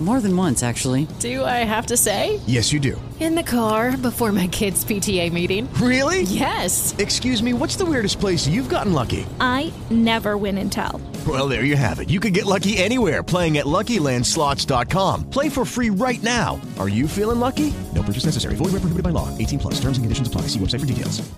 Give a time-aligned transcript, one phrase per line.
[0.00, 1.08] More than once, actually.
[1.18, 2.38] Do I have to say?
[2.46, 3.00] Yes, you do.
[3.18, 5.68] In the car before my kids' PTA meeting.
[5.74, 6.22] Really?
[6.22, 6.94] Yes.
[6.98, 9.26] Excuse me, what's the weirdest place you've gotten lucky?
[9.40, 11.00] I never win and tell.
[11.26, 12.10] Well, there you have it.
[12.10, 15.30] You can get lucky anywhere playing at LuckyLandSlots.com.
[15.30, 16.60] Play for free right now.
[16.78, 17.74] Are you feeling lucky?
[17.92, 18.54] No purchase necessary.
[18.54, 19.36] Void where prohibited by law.
[19.36, 19.74] 18 plus.
[19.80, 20.42] Terms and conditions apply.
[20.42, 21.28] See website for details.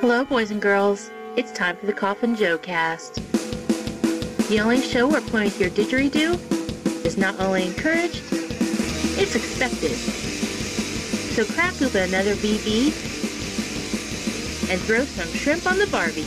[0.00, 1.10] Hello, boys and girls.
[1.34, 3.16] It's time for the Coffin Joe cast.
[4.48, 6.61] The only show where pointing to your didgeridoo
[7.04, 8.22] is not only encouraged,
[9.18, 9.92] it's expected.
[11.34, 12.88] So crack open another VB
[14.70, 16.26] and throw some shrimp on the Barbie.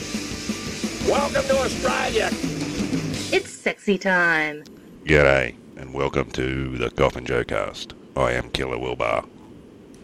[1.10, 2.30] Welcome to Australia.
[3.34, 4.64] It's sexy time.
[5.06, 7.94] G'day, and welcome to the Coffin Joe cast.
[8.16, 9.24] I am Killer Wilbur,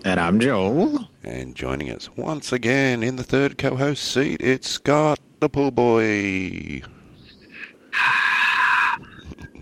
[0.06, 1.08] And I'm Joel.
[1.24, 6.82] and joining us once again in the third co-host seat, it's Scott the pool boy.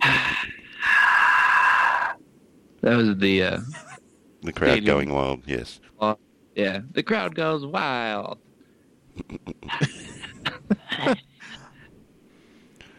[2.82, 3.58] That was the uh,
[4.42, 4.84] The crowd Stadium.
[4.96, 5.80] going wild, yes.
[6.00, 6.14] uh,
[6.54, 6.80] yeah.
[6.92, 8.38] The crowd goes wild.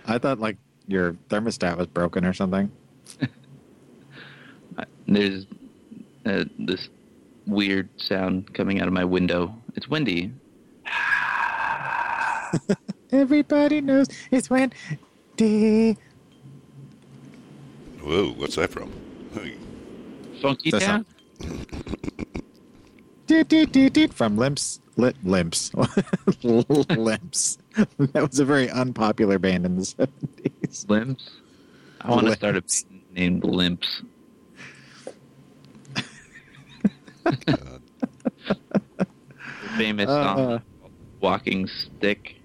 [0.06, 2.72] I thought like your thermostat was broken or something.
[5.08, 5.46] There's
[6.26, 6.90] uh, this
[7.48, 9.56] weird sound coming out of my window.
[9.76, 10.32] It's windy.
[13.12, 15.98] Everybody knows it's windy.
[18.02, 18.92] Whoa, what's that from?
[20.42, 21.06] Funky That's town.
[24.14, 24.80] From Limps.
[24.98, 25.72] Lit, limps.
[26.44, 27.58] limps.
[27.98, 30.90] That was a very unpopular band in the 70s.
[30.90, 31.30] Limps.
[32.02, 34.02] I want to start a band named Limps.
[39.78, 40.62] Famous Uh, song
[41.22, 42.36] "Walking Stick"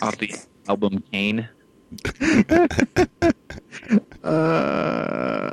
[0.00, 0.34] off the
[0.68, 1.48] album Kane.
[4.24, 5.52] Uh,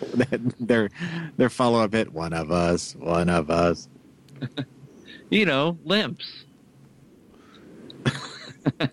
[0.60, 0.88] their
[1.36, 3.88] their follow up hit, One of Us, One of Us.
[5.30, 6.44] You know, Limps.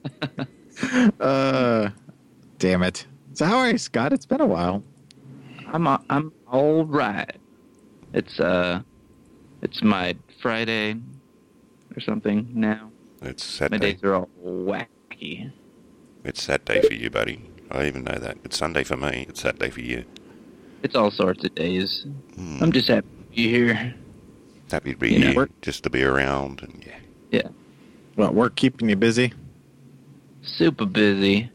[1.19, 1.90] Uh,
[2.59, 3.07] damn it.
[3.34, 4.13] So, how are you, Scott?
[4.13, 4.84] It's been a while.
[5.73, 7.35] I'm a- I'm all right.
[8.13, 8.81] It's uh,
[9.63, 10.96] it's my Friday
[11.96, 12.91] or something now.
[13.23, 13.94] It's My Saturday.
[13.94, 15.51] days are all wacky.
[16.23, 17.50] It's Saturday for you, buddy.
[17.72, 18.38] I even know that.
[18.44, 19.25] It's Sunday for me.
[19.28, 20.06] It's Saturday for you.
[20.84, 22.06] It's all sorts of days.
[22.36, 22.58] Hmm.
[22.62, 23.94] I'm just happy to be here.
[24.72, 26.94] Happy to be You here, we're- just to be around, and yeah.
[27.32, 27.50] Yeah,
[28.16, 29.34] What, work keeping you busy?
[30.42, 31.52] super busy.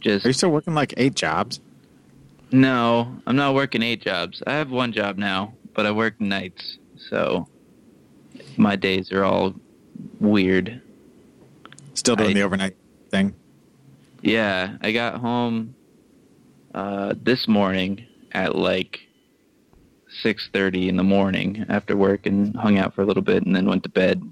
[0.00, 1.60] Just Are you still working like eight jobs?
[2.50, 4.42] no, I'm not working eight jobs.
[4.46, 6.78] I have one job now, but I work nights,
[7.10, 7.46] so
[8.56, 9.54] my days are all
[10.20, 10.80] weird.
[11.94, 12.76] Still doing I- the overnight
[13.10, 13.34] thing?
[14.22, 15.74] Yeah, I got home
[16.74, 19.00] uh, this morning at like
[20.22, 23.54] six thirty in the morning after work and hung out for a little bit and
[23.54, 24.22] then went to bed.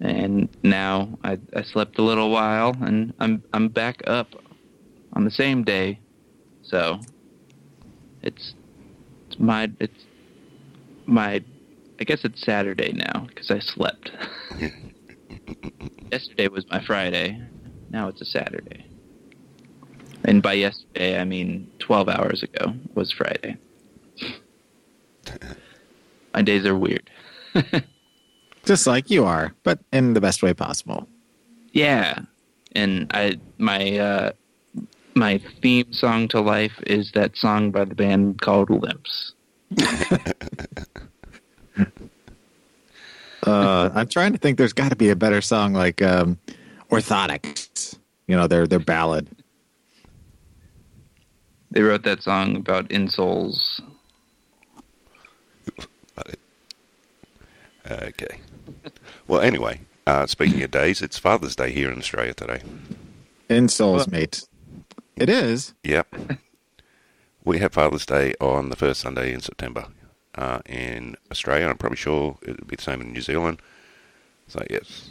[0.00, 4.28] And now I, I slept a little while and I'm I'm back up
[5.12, 6.00] on the same day,
[6.62, 6.98] so
[8.22, 8.54] it's
[9.28, 10.04] it's my it's
[11.06, 11.42] my
[12.00, 14.10] I guess it's Saturday now because I slept.
[16.10, 17.40] Yesterday was my Friday.
[17.90, 18.91] Now it's a Saturday.
[20.24, 23.56] And by yesterday, I mean 12 hours ago was Friday.
[26.34, 27.10] My days are weird.
[28.64, 31.08] Just like you are, but in the best way possible.
[31.72, 32.20] Yeah.
[32.74, 34.32] And I my uh
[35.14, 39.32] my theme song to life is that song by the band called Limps.
[43.44, 44.58] Uh, I'm trying to think.
[44.58, 46.38] There's got to be a better song like um,
[46.90, 49.28] "Orthotics." You know, their their ballad.
[51.72, 53.80] They wrote that song about insoles.
[57.90, 58.40] Okay.
[59.26, 62.62] Well, anyway, uh, speaking of days, it's Father's Day here in Australia today.
[63.48, 64.44] In Souls, mate.
[65.16, 65.72] It is.
[65.82, 66.14] Yep.
[67.44, 69.86] we have Father's Day on the first Sunday in September
[70.34, 71.68] uh, in Australia.
[71.68, 73.62] I'm probably sure it'll be the same in New Zealand.
[74.46, 75.10] So, yes.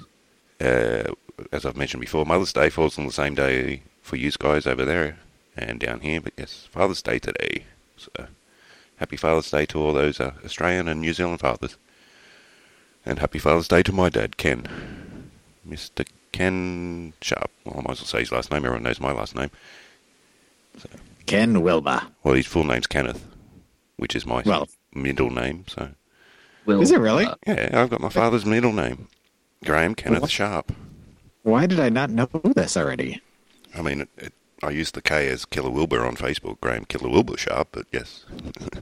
[0.59, 1.11] Uh,
[1.51, 4.85] as I've mentioned before, Mother's Day falls on the same day for you guys over
[4.85, 5.17] there
[5.57, 6.21] and down here.
[6.21, 7.65] But yes, Father's Day today.
[7.97, 8.09] So,
[8.97, 11.77] happy Father's Day to all those uh, Australian and New Zealand fathers.
[13.05, 14.67] And happy Father's Day to my dad, Ken.
[15.67, 16.05] Mr.
[16.31, 17.49] Ken Sharp.
[17.65, 18.63] Well, I might as well say his last name.
[18.65, 19.49] Everyone knows my last name.
[21.25, 22.05] Ken Wilba.
[22.23, 23.25] Well, his full name's Kenneth,
[23.97, 25.65] which is my Well- middle name.
[25.67, 25.89] So
[26.65, 27.25] Will, Is it really?
[27.25, 29.07] uh, Yeah, I've got my father's middle name,
[29.65, 30.31] Graham Kenneth What?
[30.31, 30.71] Sharp.
[31.43, 33.19] Why did I not know this already?
[33.75, 37.09] I mean, it, it, I used the K as Killer Wilbur on Facebook, Graham Killer
[37.09, 38.25] Wilbur Sharp, but yes.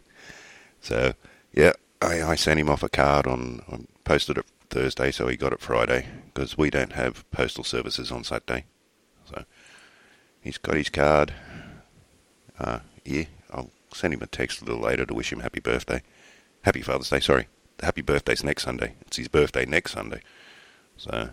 [0.82, 1.14] so,
[1.54, 5.54] yeah, I, I sent him off a card on, posted it Thursday, so he got
[5.54, 8.66] it Friday, because we don't have postal services on Saturday.
[9.26, 9.46] So,
[10.42, 11.34] he's got his card.
[12.60, 16.02] Uh, yeah, I'll send him a text a little later to wish him happy birthday.
[16.64, 17.48] Happy Father's Day, sorry.
[17.82, 18.96] Happy birthday's next Sunday.
[19.02, 20.22] It's his birthday next Sunday.
[20.98, 21.30] So,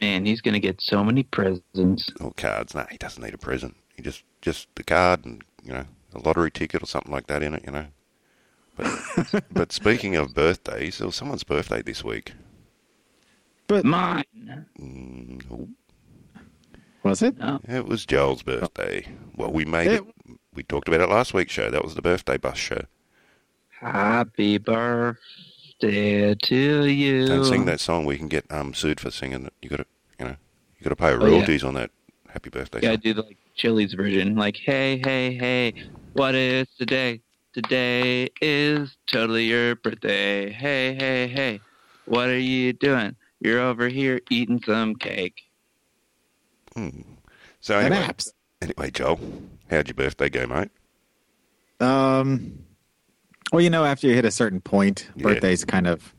[0.00, 2.10] man, he's gonna get so many presents.
[2.20, 2.74] or cards.
[2.74, 3.76] No, he doesn't need a present.
[3.96, 7.42] He just just the card and you know a lottery ticket or something like that
[7.42, 7.64] in it.
[7.64, 7.86] You know.
[8.76, 12.32] But but speaking of birthdays, there was someone's birthday this week.
[13.66, 14.24] But Mine.
[14.80, 15.68] Mm, oh,
[17.02, 17.38] was it?
[17.38, 17.60] No.
[17.68, 19.06] it was Joel's birthday.
[19.36, 20.02] Well, we made it.
[20.26, 21.70] It- We talked about it last week's show.
[21.70, 22.82] That was the birthday bus show.
[23.80, 25.18] Happy birthday
[25.80, 27.26] to you.
[27.26, 28.04] Don't sing that song.
[28.04, 29.52] We can get um sued for singing it.
[29.62, 29.86] You got to
[30.18, 30.36] you know
[30.78, 31.32] you got to pay Oh, yeah.
[31.32, 31.90] royalties on that
[32.28, 32.80] happy birthday.
[32.82, 33.00] Yeah, I song.
[33.02, 34.36] do the like Chili's version.
[34.36, 35.74] Like, hey, hey, hey,
[36.12, 37.20] what is today?
[37.52, 40.50] Today is totally your birthday.
[40.52, 41.60] Hey, hey, hey,
[42.04, 43.16] what are you doing?
[43.40, 45.42] You're over here eating some cake.
[47.60, 48.32] So anyway, apps.
[48.62, 49.18] anyway, Joel,
[49.68, 50.70] how'd your birthday go, mate?
[51.80, 52.64] Um,
[53.52, 55.24] well, you know, after you hit a certain point, Yeah.
[55.24, 56.14] birthdays kind of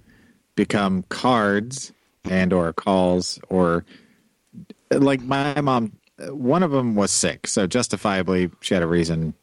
[0.56, 1.94] become cards
[2.30, 3.86] and or calls or
[4.92, 5.94] like my mom.
[6.30, 9.34] One of them was sick, so justifiably she had a reason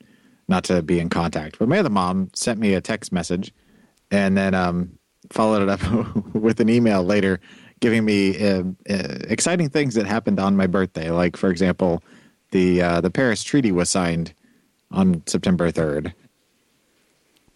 [0.46, 1.58] not to be in contact.
[1.58, 3.52] But my other mom sent me a text message
[4.10, 4.96] and then um,
[5.30, 5.80] followed it up
[6.34, 7.40] with an email later,
[7.80, 11.10] giving me uh, uh, exciting things that happened on my birthday.
[11.10, 12.02] Like, for example,
[12.52, 14.32] the uh, the Paris Treaty was signed
[14.92, 16.14] on September third,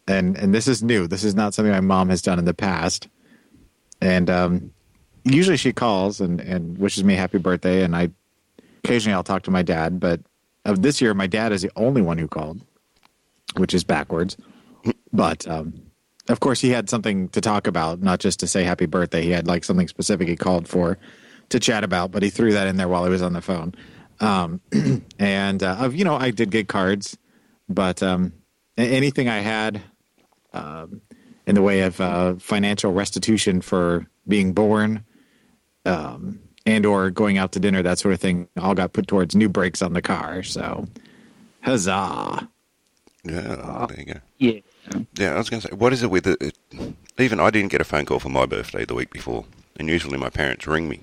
[0.08, 1.06] and and this is new.
[1.06, 3.08] This is not something my mom has done in the past.
[4.00, 4.72] And um,
[5.24, 8.10] usually she calls and and wishes me happy birthday, and I
[8.84, 10.00] occasionally I'll talk to my dad.
[10.00, 10.20] But
[10.64, 12.60] of this year, my dad is the only one who called,
[13.56, 14.36] which is backwards.
[15.12, 15.74] But um,
[16.28, 19.22] of course, he had something to talk about, not just to say happy birthday.
[19.22, 20.98] He had like something specific he called for
[21.50, 23.74] to chat about, but he threw that in there while he was on the phone.
[24.20, 24.60] Um,
[25.18, 27.16] and uh, you know, I did get cards,
[27.68, 28.32] but um,
[28.76, 29.82] anything I had
[30.52, 31.00] um,
[31.46, 35.04] in the way of uh, financial restitution for being born,
[35.84, 39.34] um, and or going out to dinner, that sort of thing, all got put towards
[39.34, 40.42] new brakes on the car.
[40.42, 40.86] So,
[41.62, 42.48] huzzah!
[43.24, 44.20] Yeah, there you go.
[44.38, 44.60] Yeah.
[45.14, 46.42] Yeah, I was going to say, what is it with it?
[46.42, 46.94] it?
[47.18, 49.44] Even I didn't get a phone call for my birthday the week before,
[49.76, 51.00] and usually my parents ring me.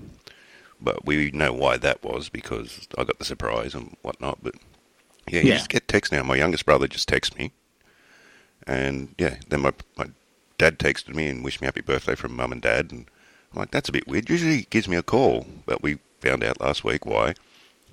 [0.81, 4.40] But we know why that was because I got the surprise and whatnot.
[4.42, 4.56] But
[5.30, 5.56] yeah, you Yeah.
[5.56, 6.24] just get text now.
[6.24, 7.51] My youngest brother just texts me,
[8.68, 10.08] and yeah, then my my
[10.58, 13.06] dad texted me and wished me happy birthday from mum and dad, and
[13.52, 14.30] I'm like, that's a bit weird.
[14.30, 17.34] Usually he gives me a call, but we found out last week why,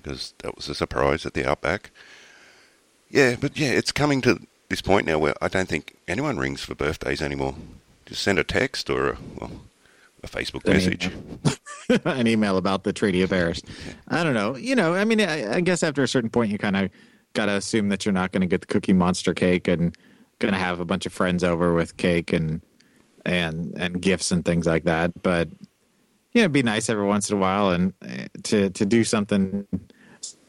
[0.01, 1.91] because that was a surprise at the Outback.
[3.09, 6.61] Yeah, but yeah, it's coming to this point now where I don't think anyone rings
[6.61, 7.55] for birthdays anymore.
[8.05, 9.51] Just send a text or a, well,
[10.23, 11.09] a Facebook An message.
[12.05, 13.61] an email about the Treaty of Paris.
[14.09, 14.55] I don't know.
[14.55, 16.89] You know, I mean, I, I guess after a certain point, you kind of
[17.33, 19.95] got to assume that you're not going to get the Cookie Monster cake and
[20.39, 22.61] going to have a bunch of friends over with cake and
[23.25, 25.21] and and gifts and things like that.
[25.21, 28.85] But you know, it'd be nice every once in a while and uh, to to
[28.85, 29.67] do something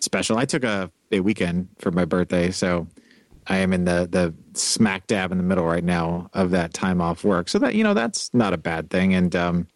[0.00, 0.38] special.
[0.38, 2.86] I took a, a weekend for my birthday, so
[3.46, 7.00] I am in the the smack dab in the middle right now of that time
[7.00, 7.48] off work.
[7.48, 9.14] So that you know, that's not a bad thing.
[9.14, 9.66] And um,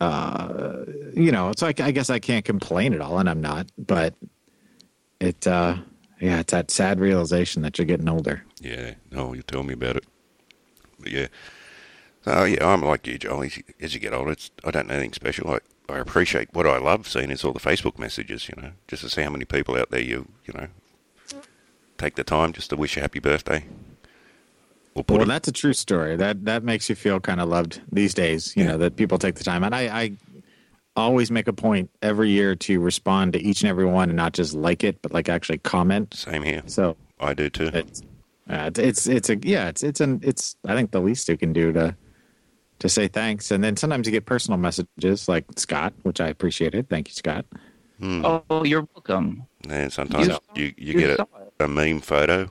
[0.00, 0.84] uh,
[1.14, 3.70] you know, so I, I guess I can't complain at all, and I'm not.
[3.78, 4.14] But
[5.20, 5.78] it, uh,
[6.20, 8.44] yeah, it's that sad realization that you're getting older.
[8.60, 10.04] Yeah, no, you tell me about it.
[11.00, 11.26] But yeah,
[12.24, 13.42] so yeah, I'm like you, Joel.
[13.42, 15.50] As you, as you get older, it's, I don't know anything special.
[15.50, 15.58] I,
[15.92, 18.48] I appreciate what I love seeing is all the Facebook messages.
[18.48, 20.68] You know, just to see how many people out there you you know
[21.98, 23.64] take the time just to wish you happy birthday.
[24.94, 26.16] Well, a- that's a true story.
[26.16, 28.56] That that makes you feel kind of loved these days.
[28.56, 28.70] You Yeah.
[28.72, 30.12] know that people take the time, and I, I
[30.96, 34.32] always make a point every year to respond to each and every one, and not
[34.32, 36.14] just like it, but like actually comment.
[36.14, 36.62] same here.
[36.66, 37.70] So I do too.
[37.72, 38.02] it's
[38.48, 41.52] uh, it's it's a yeah, it's it's an it's I think the least you can
[41.52, 41.96] do to
[42.80, 46.88] to say thanks, and then sometimes you get personal messages like Scott, which I appreciated.
[46.88, 47.46] Thank you, Scott.
[48.02, 49.44] Oh, you're welcome.
[49.68, 51.26] And sometimes You- you, you, you get a,
[51.60, 52.48] a meme photo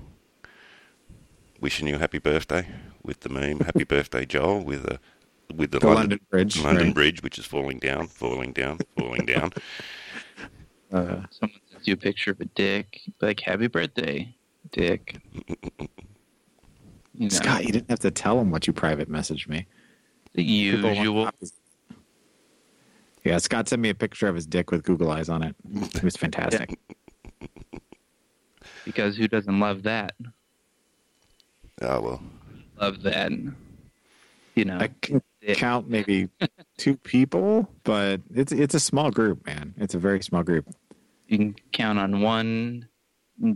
[1.60, 2.68] wishing you happy birthday
[3.04, 5.00] with the meme "Happy Birthday, Joel" with the
[5.56, 6.96] with the, The London Bridge, London right.
[6.96, 9.52] Bridge, which is falling down, falling down, falling down.
[10.92, 14.32] Uh, Someone sends you a picture of a dick, be like "Happy birthday,
[14.72, 15.18] Dick."
[17.16, 19.66] You know, Scott, you didn't have to tell him what you private messaged me.
[20.34, 21.32] The usual.
[23.24, 25.56] Yeah, Scott sent me a picture of his dick with Google eyes on it.
[25.96, 26.78] It was fantastic.
[28.86, 30.14] Because who doesn't love that?
[31.82, 32.24] Oh well.
[32.80, 33.32] Love that.
[34.56, 34.78] You know.
[34.78, 35.58] I can dick.
[35.58, 36.30] count maybe
[36.78, 39.74] two people, but it's it's a small group, man.
[39.78, 40.68] It's a very small group.
[41.28, 42.88] You can count on one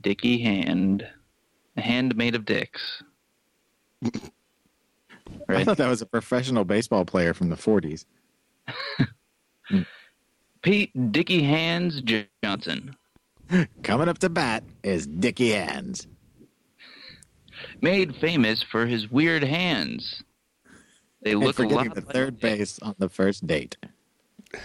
[0.01, 1.07] dicky hand.
[1.75, 3.03] A hand made of dicks.
[5.49, 8.05] I thought that was a professional baseball player from the 40s.
[10.61, 12.01] Pete Dicky Hands
[12.43, 12.95] Johnson.
[13.83, 16.07] Coming up to bat is Dicky Hands.
[17.81, 20.23] Made famous for his weird hands.
[21.27, 23.75] They And look for a getting lot the like third base on the first date.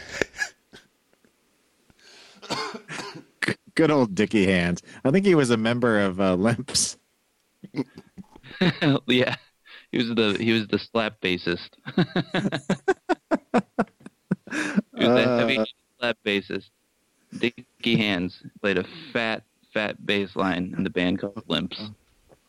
[3.75, 4.81] Good old Dickie Hands.
[5.05, 6.99] I think he was a member of uh, Limps.
[9.09, 9.35] yeah.
[9.91, 11.71] He was the he was the slap bassist.
[11.97, 12.05] he
[14.53, 15.39] was the Uh.
[15.39, 15.59] heavy
[15.99, 16.71] slap bassist.
[17.37, 19.43] Dicky Hands played a fat,
[19.75, 21.91] fat bass line in the band called Limps.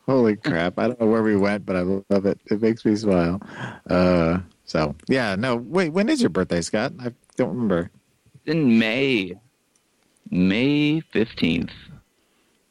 [0.06, 0.78] Holy crap.
[0.78, 2.38] I don't know where we went, but I love it.
[2.50, 3.40] It makes me smile.
[3.88, 6.92] Uh, so, yeah, no, wait, when is your birthday, Scott?
[7.00, 7.90] I don't remember.
[8.46, 9.34] In May.
[10.30, 11.72] May fifteenth.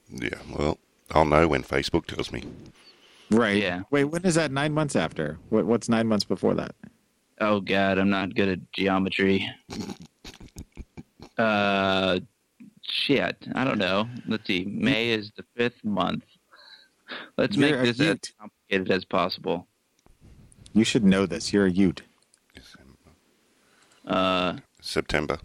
[0.09, 0.37] Yeah.
[0.55, 0.77] Well,
[1.11, 2.43] I'll know when Facebook tells me.
[3.31, 3.61] Right.
[3.61, 3.81] Yeah.
[3.89, 5.39] Wait, when is that nine months after?
[5.49, 6.75] What, what's nine months before that?
[7.41, 9.49] Oh god, I'm not good at geometry.
[11.35, 12.19] Uh
[12.83, 13.35] shit.
[13.55, 14.07] I don't know.
[14.27, 14.65] Let's see.
[14.65, 16.23] May is the fifth month.
[17.37, 19.67] Let's You're make a this as complicated as possible.
[20.73, 21.53] You should know this.
[21.53, 22.01] You're a Ute.
[24.05, 25.37] Uh September.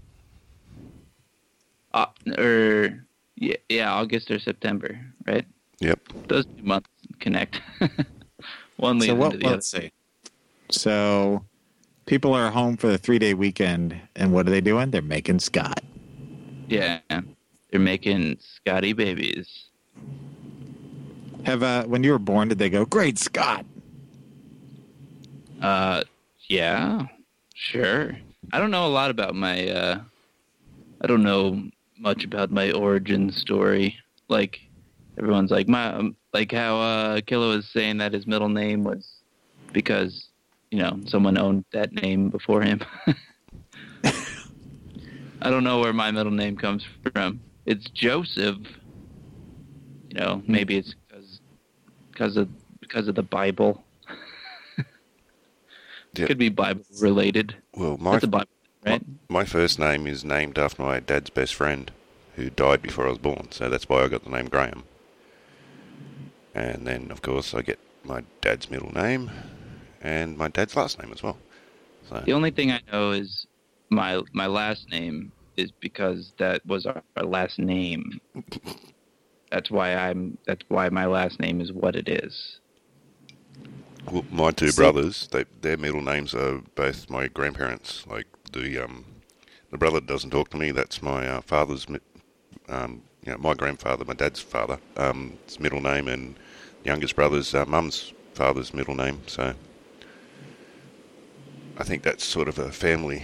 [1.94, 2.06] Uh,
[2.36, 3.04] or
[3.36, 5.46] yeah, yeah, August or September, right?
[5.80, 6.00] Yep.
[6.26, 7.60] Those two months connect.
[8.76, 9.92] One leads So what, into the let's see.
[10.70, 11.44] So
[12.06, 14.90] people are home for the three day weekend, and what are they doing?
[14.90, 15.82] They're making Scott.
[16.68, 19.66] Yeah, they're making Scotty babies.
[21.48, 23.64] Have uh, when you were born, did they go, "Great Scott"?
[25.62, 26.02] Uh,
[26.46, 27.06] yeah,
[27.54, 28.18] sure.
[28.52, 29.66] I don't know a lot about my.
[29.70, 30.00] uh
[31.00, 31.62] I don't know
[31.96, 33.96] much about my origin story.
[34.28, 34.60] Like
[35.16, 39.08] everyone's like my um, like how uh Killa was saying that his middle name was
[39.72, 40.28] because
[40.70, 42.82] you know someone owned that name before him.
[44.04, 47.40] I don't know where my middle name comes from.
[47.64, 48.58] It's Joseph.
[50.10, 50.94] You know, maybe it's
[52.18, 52.48] because of
[52.80, 53.84] because of the Bible.
[56.14, 56.26] Yeah.
[56.26, 57.54] Could be Bible related.
[57.74, 58.48] Well, my Bible,
[58.84, 59.02] right?
[59.28, 61.92] my first name is named after my dad's best friend,
[62.34, 63.48] who died before I was born.
[63.52, 64.84] So that's why I got the name Graham.
[66.54, 69.30] And then, of course, I get my dad's middle name
[70.00, 71.36] and my dad's last name as well.
[72.08, 73.46] So The only thing I know is
[73.90, 78.18] my my last name is because that was our, our last name.
[79.50, 80.36] That's why I'm.
[80.46, 82.58] That's why my last name is what it is.
[84.10, 88.06] Well, my two See- brothers, they, their middle names are both my grandparents.
[88.06, 89.04] Like the um,
[89.70, 90.70] the brother doesn't talk to me.
[90.70, 91.86] That's my uh, father's,
[92.68, 94.78] um, you know, my grandfather, my dad's father.
[94.96, 96.36] Um, his middle name, and
[96.84, 99.22] youngest brother's uh, mum's father's middle name.
[99.26, 99.54] So
[101.76, 103.22] I think that's sort of a family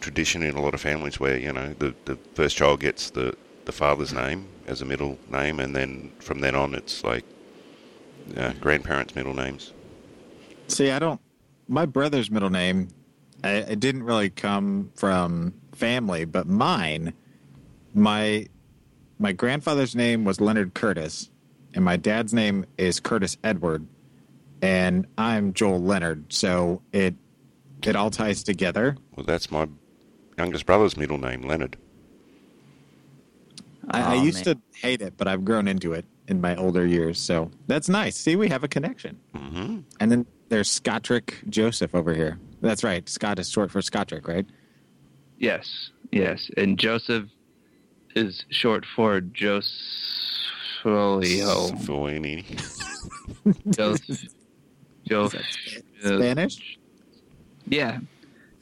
[0.00, 3.36] tradition in a lot of families where you know the the first child gets the
[3.64, 7.24] the father's name as a middle name, and then from then on it's like
[8.36, 9.72] uh, grandparents' middle names.
[10.68, 11.20] See, I don't.
[11.68, 12.88] My brother's middle name,
[13.42, 17.14] I, it didn't really come from family, but mine,
[17.94, 18.46] my
[19.18, 21.30] my grandfather's name was Leonard Curtis,
[21.74, 23.86] and my dad's name is Curtis Edward,
[24.60, 26.32] and I'm Joel Leonard.
[26.32, 27.14] So it
[27.82, 28.96] it all ties together.
[29.14, 29.68] Well, that's my
[30.36, 31.76] youngest brother's middle name, Leonard.
[33.90, 34.56] I, I used man.
[34.56, 37.18] to hate it, but I've grown into it in my older years.
[37.20, 38.16] So that's nice.
[38.16, 39.20] See, we have a connection.
[39.34, 42.38] hmm And then there's Scottrick Joseph over here.
[42.60, 43.08] That's right.
[43.08, 44.46] Scott is short for Scottrick, right?
[45.38, 47.28] Yes, yes, and Joseph
[48.14, 49.66] is short for Josolio.
[50.84, 52.44] Fellini.
[53.76, 54.24] Joseph.
[55.06, 55.46] Joseph.
[56.00, 56.78] Spanish?
[57.68, 57.98] Yeah.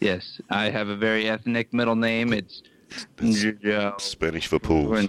[0.00, 2.32] Yes, I have a very ethnic middle name.
[2.32, 2.62] It's
[3.20, 3.94] Jo.
[3.98, 5.08] Spanish for pools.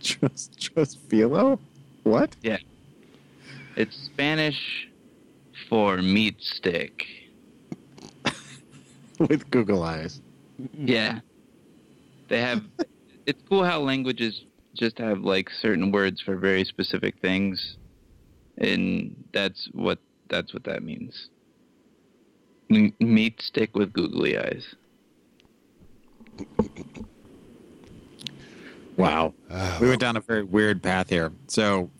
[0.00, 1.58] just filo.
[2.02, 2.36] What?
[2.42, 2.58] Yeah.
[3.76, 4.88] It's Spanish
[5.68, 7.04] for meat stick.
[9.18, 10.20] With Google eyes.
[10.72, 11.20] Yeah.
[12.28, 12.62] They have
[13.26, 17.76] it's cool how languages just have like certain words for very specific things.
[18.58, 19.98] And that's what
[20.28, 21.30] that's what that means.
[22.70, 24.74] M- meat stick with googly eyes.
[28.96, 29.34] Wow.
[29.80, 31.32] we went down a very weird path here.
[31.48, 31.90] So,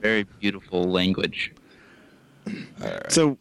[0.00, 1.52] Very beautiful language.
[3.08, 3.36] so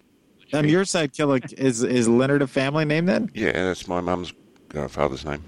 [0.54, 3.32] on your side, Killick, is is Leonard a family name then?
[3.34, 4.34] Yeah, that's my mum's
[4.76, 5.44] uh, father's name.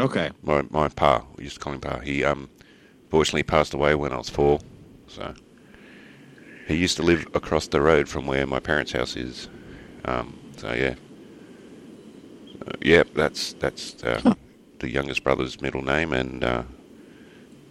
[0.00, 0.30] Okay.
[0.42, 2.00] My my pa, we used to call him pa.
[2.00, 2.48] He um,
[3.10, 4.58] fortunately passed away when I was four,
[5.06, 5.34] so
[6.66, 9.48] he used to live across the road from where my parents' house is.
[10.06, 10.94] Um, so yeah,
[12.66, 14.34] uh, yeah, that's that's uh,
[14.78, 16.62] the youngest brother's middle name, and uh,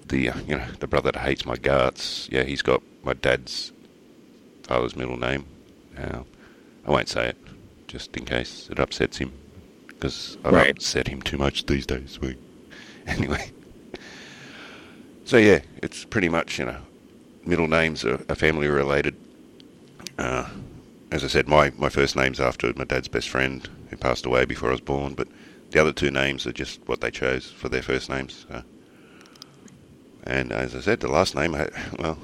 [0.08, 2.28] the you know the brother that hates my guts.
[2.32, 3.72] Yeah, he's got my dad's
[4.64, 5.46] father's middle name.
[5.98, 6.20] Uh,
[6.86, 7.38] I won't say it,
[7.88, 9.32] just in case it upsets him,
[9.88, 10.72] because I've Right.
[10.72, 12.20] upset him too much these days.
[12.20, 12.36] We,
[13.08, 13.52] anyway.
[15.26, 16.78] So yeah, it's pretty much you know,
[17.46, 19.16] middle names are, are family related.
[20.18, 20.48] Uh,
[21.12, 24.46] as I said, my, my first name's after my dad's best friend who passed away
[24.46, 25.28] before I was born, but
[25.72, 28.46] the other two names are just what they chose for their first names.
[28.50, 28.64] So.
[30.26, 31.70] And as I said, the last name, I-
[32.00, 32.18] well,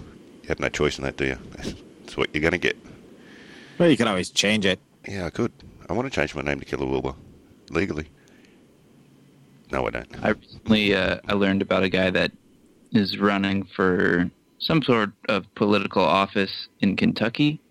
[0.44, 1.38] you have no choice in that, do you?
[1.56, 2.78] That's what you're going to get.
[3.78, 4.80] Well, you can always change it.
[5.08, 5.52] Yeah, I could.
[5.90, 7.14] I want to change my name to Killer Wilbur,
[7.70, 8.08] legally.
[9.72, 10.26] No, I don't.
[10.26, 12.32] I recently uh, I learned about a guy that
[12.92, 17.62] is running for some sort of political office in Kentucky,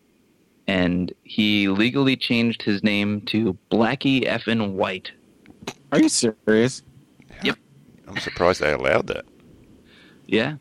[0.69, 5.11] and he legally changed his name to Blackie Effin White.
[5.91, 6.83] Are you serious?
[7.43, 7.57] Yep.
[8.07, 9.25] I'm surprised they allowed that.
[10.27, 10.57] Yeah,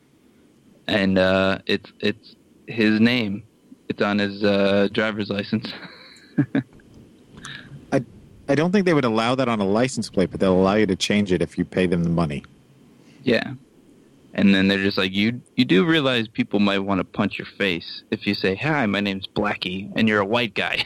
[0.88, 2.36] and uh, it's it's
[2.68, 3.44] his name.
[3.90, 5.72] It's on his uh, driver's license.
[8.50, 10.86] I don't think they would allow that on a license plate, but they'll allow you
[10.86, 12.46] to change it if you pay them the money.
[13.24, 13.54] yeah,
[14.34, 17.48] and then they're just like, you you do realize people might want to punch your
[17.58, 20.84] face if you say, "Hi, my name's Blackie," and you're a white guy.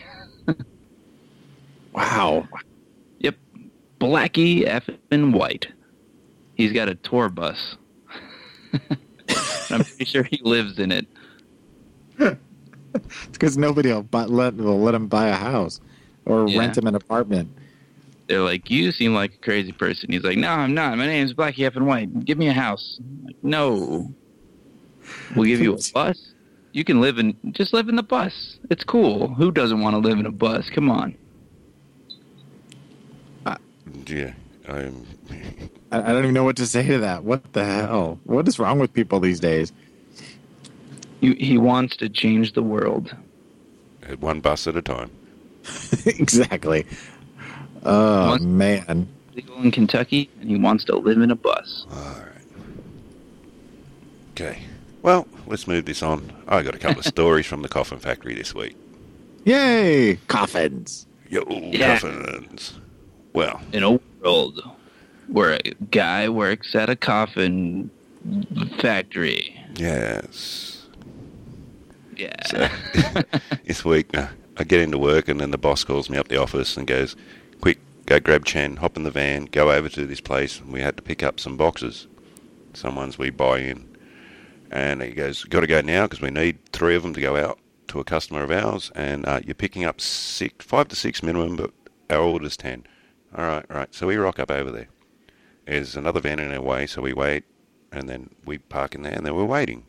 [1.94, 2.48] Wow.
[3.20, 3.36] Yep.
[4.00, 5.68] Blackie effing White.
[6.56, 7.76] He's got a tour bus.
[9.70, 11.08] I'm pretty sure he lives in it.
[12.94, 15.80] It's because nobody will, buy, let, will let him buy a house
[16.26, 16.60] or Yeah.
[16.60, 17.50] rent him an apartment.
[18.28, 20.12] They're like, you seem like a crazy person.
[20.12, 20.98] He's like, no, I'm not.
[20.98, 22.26] My name's Blackie effing White.
[22.26, 23.00] Give me a house.
[23.00, 24.14] I'm like, no.
[25.36, 26.34] We'll give you a bus.
[26.74, 28.58] You can live in, just live in the bus.
[28.70, 29.34] It's cool.
[29.34, 30.70] Who doesn't want to live in a bus?
[30.70, 31.16] Come on.
[34.08, 34.34] Yeah.
[34.68, 35.06] Um,
[35.92, 37.24] I, I don't even know what to say to that.
[37.24, 38.20] What the hell?
[38.24, 39.72] What is wrong with people these days?
[41.20, 43.16] You, he wants to change the world.
[44.20, 45.12] one bus at a time.
[46.06, 46.86] exactly.
[47.84, 49.08] Oh, man.
[49.36, 51.86] Legal in Kentucky, and he wants to live in a bus.
[51.92, 52.28] All right.
[54.32, 54.60] Okay.
[55.02, 56.32] Well, let's move this on.
[56.48, 58.76] I got a couple of stories from the coffin factory this week.
[59.46, 60.18] Yay!
[60.28, 61.08] Coffins.
[61.30, 61.98] Yo, Yeah.
[62.00, 62.74] coffins.
[63.34, 64.62] Well, in a world
[65.28, 67.90] where a guy works at a coffin
[68.80, 69.58] factory.
[69.76, 70.86] yes.
[72.18, 72.36] Yeah.
[72.46, 72.68] So,
[73.66, 76.38] this week, uh, I get into work, and then the boss calls me up the
[76.40, 77.16] office and goes,
[77.62, 80.82] "Quick, go grab Chen, hop in the van, go over to this place." And we
[80.82, 82.08] had to pick up some boxes,
[82.74, 83.88] some ones we buy in.
[84.70, 87.38] And he goes, "Got to go now because we need three of them to go
[87.38, 91.22] out to a customer of ours, and uh, you're picking up six, five to six
[91.22, 91.72] minimum, but
[92.10, 92.86] our order's ten.
[93.36, 93.94] All right, right.
[93.94, 94.88] So we rock up over there.
[95.66, 97.44] There's another van in our way, so we wait,
[97.92, 99.84] and then we park in there, and then we're waiting.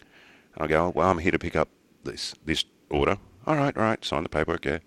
[0.59, 1.69] I go, well, I'm here to pick up
[2.05, 3.19] this this order.
[3.47, 4.05] All right, all right.
[4.05, 4.65] Sign the paperwork.
[4.65, 4.79] Yeah.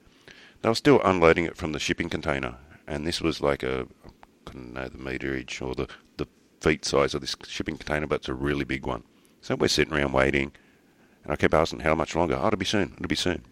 [0.61, 2.55] They were still unloading it from the shipping container,
[2.87, 4.09] and this was like a I
[4.45, 6.27] couldn't know the meterage or the the
[6.61, 9.03] feet size of this shipping container, but it's a really big one.
[9.41, 10.51] So we're sitting around waiting,
[11.23, 12.35] and I kept asking how much longer.
[12.35, 12.93] Oh, it'll be soon.
[12.95, 13.43] It'll be soon.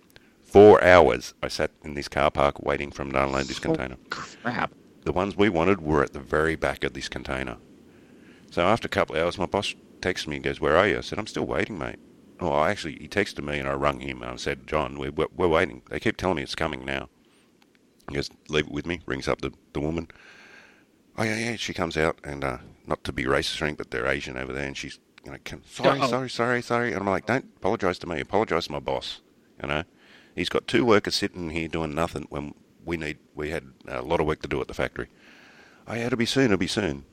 [0.43, 3.97] Four hours I sat in this car park waiting for them to unload this container.
[4.09, 4.71] Crap.
[5.03, 7.57] The ones we wanted were at the very back of this container.
[8.51, 10.99] So after a couple of hours, my boss texted me and goes, "Where are you?"
[10.99, 11.99] I said, "I'm still waiting, mate."
[12.39, 15.47] Oh, actually, he texted me and I rung him and I said, "John, we're, we're
[15.47, 15.81] waiting.
[15.89, 17.09] They keep telling me it's coming now."
[18.09, 20.07] He goes, "Leave it with me." Rings up the, the woman.
[21.17, 21.55] Oh yeah, yeah.
[21.55, 24.51] She comes out and uh, not to be racist or anything, but they're Asian over
[24.53, 26.07] there, and she's you know, can, sorry, Uh-oh.
[26.07, 26.91] sorry, sorry, sorry.
[26.91, 28.19] And I'm like, don't apologise to me.
[28.19, 29.21] Apologise to my boss.
[29.61, 29.83] You know,
[30.35, 32.53] he's got two workers sitting here doing nothing when
[32.85, 35.07] we need we had a lot of work to do at the factory.
[35.87, 36.45] Oh yeah, it'll be soon.
[36.45, 37.05] It'll be soon.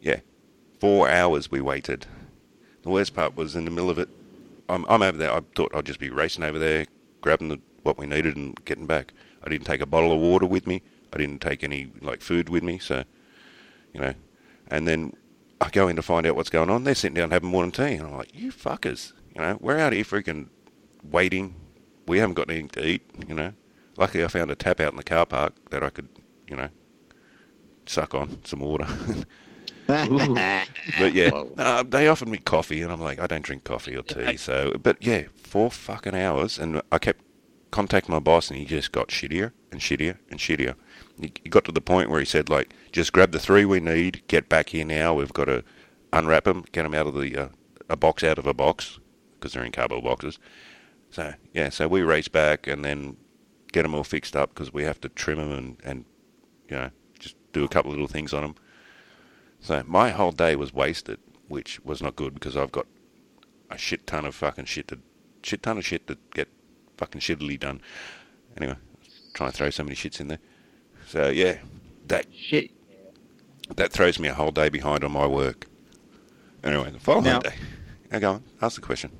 [0.00, 0.20] Yeah,
[0.80, 2.06] four hours we waited.
[2.82, 4.08] The worst part was in the middle of it.
[4.68, 5.32] I'm, I'm over there.
[5.32, 6.86] I thought I'd just be racing over there,
[7.20, 9.12] grabbing the, what we needed and getting back.
[9.46, 10.82] I didn't take a bottle of water with me.
[11.12, 12.78] I didn't take any like food with me.
[12.78, 13.04] So,
[13.94, 14.14] you know,
[14.68, 15.14] and then
[15.60, 16.82] I go in to find out what's going on.
[16.82, 19.92] They're sitting down having morning tea, and I'm like, you fuckers, you know, we're out
[19.92, 20.48] here freaking
[21.04, 21.54] waiting.
[22.08, 23.52] We haven't got anything to eat, you know.
[23.96, 26.08] luckily I found a tap out in the car park that I could,
[26.48, 26.68] you know,
[27.86, 28.86] suck on some water.
[29.86, 34.02] but yeah, uh, they offered me coffee, and I'm like, I don't drink coffee or
[34.02, 34.36] tea.
[34.36, 37.22] So, but yeah, four fucking hours, and I kept
[37.76, 40.76] contacting my boss, and he just got shittier and shittier and shittier.
[41.20, 43.80] He, he got to the point where he said, like, just grab the three we
[43.80, 45.12] need, get back here now.
[45.12, 45.62] We've got to
[46.10, 47.48] unwrap them, get them out of the uh,
[47.90, 48.98] a box out of a box
[49.34, 50.38] because they're in cardboard boxes.
[51.10, 53.18] So yeah, so we race back and then
[53.72, 56.04] get them all fixed up because we have to trim them and and
[56.70, 58.54] you know just do a couple of little things on them.
[59.60, 62.86] So my whole day was wasted, which was not good because I've got
[63.70, 64.98] a shit ton of fucking shit to
[65.42, 66.48] shit ton of shit to get
[66.96, 67.80] fucking shittily done.
[68.56, 68.76] Anyway,
[69.34, 70.38] trying to throw so many shits in there.
[71.06, 71.58] So yeah,
[72.08, 72.70] that Shit.
[73.76, 75.66] that throws me a whole day behind on my work.
[76.64, 77.54] Anyway, the following Now- day.
[78.10, 79.10] Now go on, ask the question.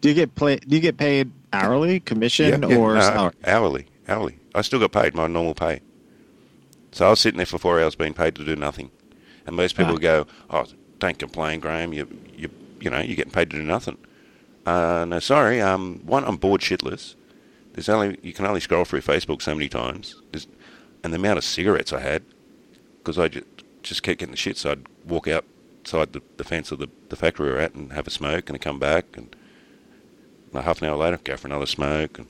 [0.00, 0.56] Do you get play?
[0.56, 4.38] Do you get paid hourly, commission, or no, hourly, hourly.
[4.54, 5.82] I still got paid my normal pay.
[6.92, 8.90] So I was sitting there for four hours being paid to do nothing,
[9.46, 9.98] and most people Ah.
[9.98, 10.64] go, "Oh,
[10.98, 11.92] don't complain, Graham.
[11.92, 12.48] You, you,
[12.80, 13.98] you know, you're getting paid to do nothing."
[14.70, 15.60] Uh, no, sorry.
[15.60, 17.16] Um, one, I'm bored shitless.
[17.72, 20.22] There's only you can only scroll through Facebook so many times.
[20.30, 20.46] There's,
[21.02, 22.22] and the amount of cigarettes I had,
[22.98, 23.46] because I just,
[23.82, 24.56] just kept getting the shit.
[24.56, 27.92] So I'd walk outside the, the fence of the, the factory we we're at and
[27.92, 29.34] have a smoke, and I'd come back, and
[30.52, 32.28] half an hour later, go for another smoke, and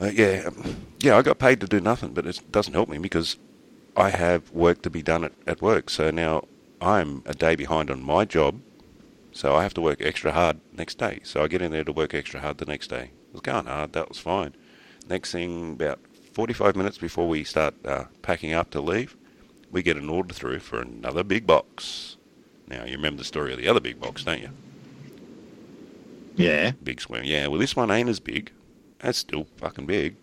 [0.00, 2.98] uh, yeah, um, yeah, I got paid to do nothing, but it doesn't help me
[2.98, 3.38] because
[3.96, 5.88] I have work to be done at, at work.
[5.88, 6.44] So now
[6.80, 8.60] I'm a day behind on my job,
[9.36, 11.20] so I have to work extra hard next day.
[11.22, 13.10] So I get in there to work extra hard the next day.
[13.28, 14.54] It was going hard, that was fine.
[15.10, 16.00] Next thing, about
[16.32, 19.14] 45 minutes before we start uh, packing up to leave,
[19.70, 22.16] we get an order through for another big box.
[22.66, 24.50] Now, you remember the story of the other big box, don't you?
[26.34, 26.72] Yeah.
[26.82, 27.24] big swim.
[27.24, 28.52] Yeah, well, this one ain't as big.
[29.00, 30.16] That's still fucking big.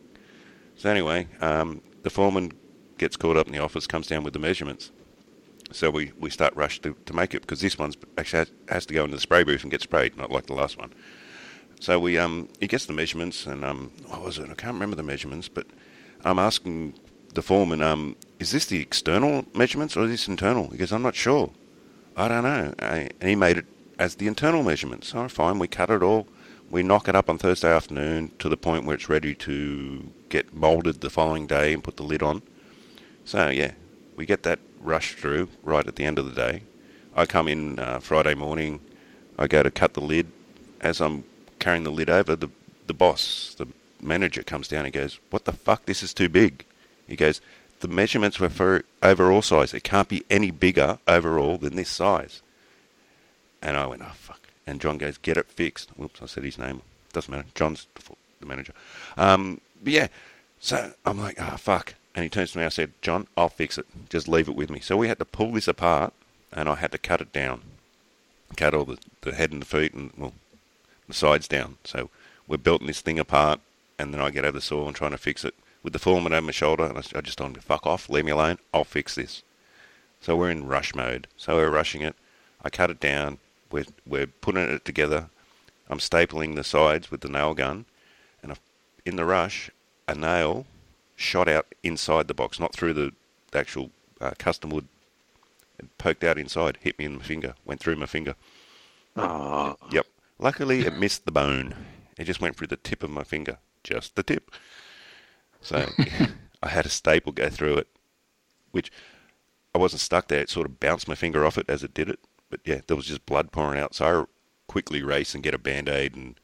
[0.75, 2.51] So anyway, um, the foreman
[2.97, 4.91] gets called up in the office, comes down with the measurements.
[5.73, 8.85] So we, we start rush to, to make it because this one's actually has, has
[8.85, 10.93] to go into the spray booth and get sprayed, not like the last one.
[11.79, 14.49] So we um he gets the measurements and um what was it?
[14.49, 15.67] I can't remember the measurements, but
[16.23, 16.93] I'm asking
[17.33, 20.69] the foreman um is this the external measurements or is this internal?
[20.69, 21.51] He goes I'm not sure.
[22.15, 22.73] I don't know.
[22.79, 23.65] I, and he made it
[23.97, 25.13] as the internal measurements.
[25.13, 25.59] Right, fine.
[25.59, 26.27] We cut it all.
[26.69, 30.53] We knock it up on Thursday afternoon to the point where it's ready to get
[30.53, 32.43] moulded the following day and put the lid on.
[33.25, 33.71] So yeah,
[34.15, 36.63] we get that rush through right at the end of the day.
[37.15, 38.79] I come in uh, Friday morning.
[39.37, 40.31] I go to cut the lid.
[40.81, 41.23] As I'm
[41.59, 42.49] carrying the lid over, the
[42.85, 43.67] the boss, the
[44.01, 45.85] manager, comes down and goes, "What the fuck?
[45.85, 46.65] This is too big."
[47.07, 47.39] He goes,
[47.79, 49.73] "The measurements were for overall size.
[49.73, 52.41] It can't be any bigger overall than this size."
[53.61, 56.57] And I went, "Oh fuck!" And John goes, "Get it fixed." Whoops, I said his
[56.57, 56.81] name.
[57.13, 57.47] Doesn't matter.
[57.55, 57.87] John's
[58.39, 58.73] the manager.
[59.17, 60.07] Um, but yeah,
[60.59, 62.63] so I'm like, "Ah fuck." And he turns to me.
[62.63, 63.85] And I said, "John, I'll fix it.
[64.09, 66.13] Just leave it with me." So we had to pull this apart,
[66.51, 67.61] and I had to cut it down,
[68.55, 70.33] cut all the, the head and the feet, and well,
[71.07, 71.77] the sides down.
[71.83, 72.09] So
[72.47, 73.59] we're belting this thing apart,
[73.97, 76.33] and then I get over the saw and trying to fix it with the foreman
[76.33, 76.85] over my shoulder.
[76.85, 78.59] And I, I just told him fuck off, leave me alone.
[78.73, 79.41] I'll fix this.
[80.21, 81.27] So we're in rush mode.
[81.35, 82.15] So we're rushing it.
[82.63, 83.39] I cut it down.
[83.71, 85.29] We're we're putting it together.
[85.89, 87.85] I'm stapling the sides with the nail gun,
[88.41, 88.55] and I,
[89.05, 89.69] in the rush,
[90.07, 90.65] a nail
[91.15, 93.11] shot out inside the box, not through the,
[93.53, 94.87] actual uh, custom wood.
[95.77, 98.35] It poked out inside, hit me in my finger, went through my finger.
[99.91, 100.07] Yep.
[100.39, 101.75] Luckily, it missed the bone.
[102.17, 104.49] It just went through the tip of my finger, just the tip.
[105.61, 105.87] So
[106.63, 107.87] I had a staple go through it,
[108.71, 108.91] which
[109.73, 110.41] I wasn't stuck there.
[110.41, 112.19] It sort of bounced my finger off it as it did it.
[112.49, 113.95] But yeah, there was just blood pouring out.
[113.95, 114.25] So I
[114.67, 116.39] quickly race and get a band aid and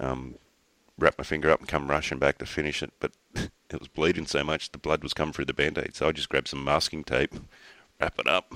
[0.00, 0.34] um,
[0.98, 2.92] wrap my finger up and come rushing back to finish it.
[3.00, 3.12] But
[3.74, 5.94] it was bleeding so much, the blood was coming through the band aid.
[5.94, 7.34] So I just grabbed some masking tape,
[8.00, 8.54] wrap it up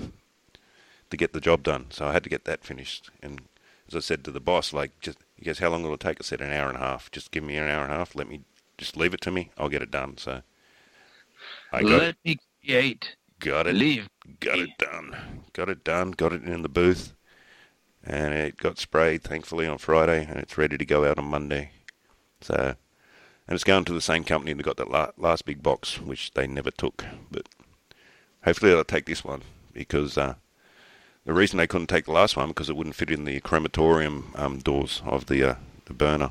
[1.09, 1.87] to get the job done.
[1.89, 3.09] So I had to get that finished.
[3.21, 3.41] And
[3.87, 6.17] as I said to the boss, like, just he goes, "How long will it take?"
[6.19, 7.11] I said, "An hour and a half.
[7.11, 8.15] Just give me an hour and a half.
[8.15, 8.41] Let me
[8.77, 9.51] just leave it to me.
[9.57, 10.41] I'll get it done." So
[11.71, 13.15] I got Let it, me create.
[13.39, 14.09] got it, Leave.
[14.39, 17.13] got it done, got it done, got it in the booth,
[18.03, 21.71] and it got sprayed thankfully on Friday, and it's ready to go out on Monday.
[22.41, 22.75] So,
[23.47, 26.31] and it's going to the same company that got that la- last big box, which
[26.33, 27.47] they never took, but
[28.43, 29.41] hopefully they'll take this one
[29.73, 30.17] because.
[30.17, 30.35] Uh,
[31.25, 34.31] the reason they couldn't take the last one because it wouldn't fit in the crematorium
[34.35, 36.29] um, doors of the uh, the burner,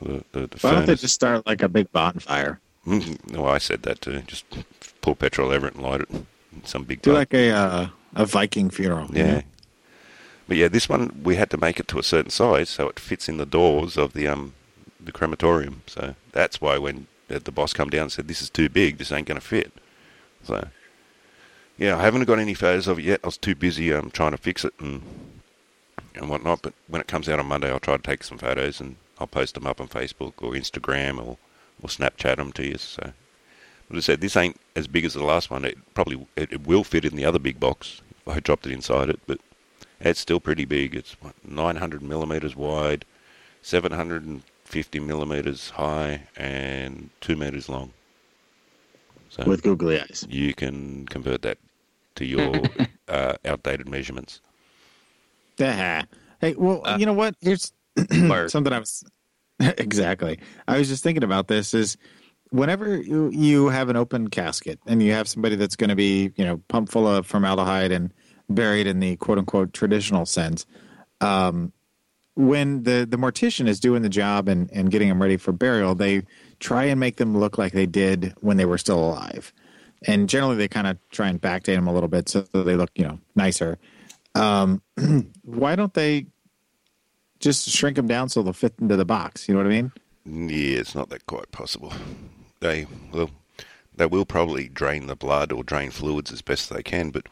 [0.00, 2.58] the the, the Why don't they just start like a big bonfire?
[2.86, 3.36] Mhm.
[3.36, 4.22] well, I said that too.
[4.26, 4.46] Just
[5.02, 6.08] pour petrol over it and light it.
[6.10, 6.26] in
[6.64, 9.08] Some big Do like a uh, a Viking funeral.
[9.12, 9.26] yeah.
[9.26, 9.42] know?
[10.48, 12.98] But yeah, this one we had to make it to a certain size so it
[12.98, 14.54] fits in the doors of the um
[15.02, 15.82] the crematorium.
[15.86, 18.98] So that's why when the boss come down and said, "This is too big.
[18.98, 19.72] This ain't going to fit."
[20.44, 20.68] So,
[21.78, 23.20] yeah, I haven't got any photos of it yet.
[23.22, 25.02] I was too busy um, trying to fix it and
[26.14, 26.62] and whatnot.
[26.62, 29.26] But when it comes out on Monday, I'll try to take some photos and I'll
[29.26, 31.38] post them up on Facebook or Instagram or
[31.82, 32.78] or Snapchat them to you.
[32.78, 33.12] So,
[33.88, 35.64] but I said this ain't as big as the last one.
[35.64, 38.72] It probably it, it will fit in the other big box if I dropped it
[38.72, 39.40] inside it, but
[40.00, 40.94] it's still pretty big.
[40.94, 43.04] It's what, 900 millimeters wide,
[44.70, 47.92] 750 millimeters high, and two meters long.
[49.28, 50.24] So With googly eyes.
[50.28, 51.58] you can convert that
[52.16, 52.52] to your
[53.08, 54.40] uh, outdated measurements.
[55.60, 56.04] Ah.
[56.40, 57.34] Hey, well, Uh, you know what?
[57.40, 57.72] Here's
[58.48, 59.04] something I was
[59.60, 60.38] exactly.
[60.68, 61.74] I was just thinking about this.
[61.74, 61.96] Is
[62.50, 66.30] whenever you you have an open casket and you have somebody that's going to be
[66.36, 68.12] you know pumped full of formaldehyde and
[68.48, 70.64] buried in the quote unquote traditional sense,
[71.20, 71.72] um,
[72.40, 75.94] when the the mortician is doing the job and and getting them ready for burial,
[75.94, 76.22] they
[76.58, 79.52] try and make them look like they did when they were still alive.
[80.06, 82.90] And generally, they kind of try and backdate them a little bit so they look,
[82.94, 83.78] you know, nicer.
[84.34, 84.80] Um,
[85.42, 86.26] why don't they
[87.38, 89.46] just shrink them down so they'll fit into the box?
[89.46, 89.92] You know what I mean?
[90.48, 91.92] Yeah, it's not that quite possible.
[92.60, 93.30] They well,
[93.94, 97.28] they will probably drain the blood or drain fluids as best they can, but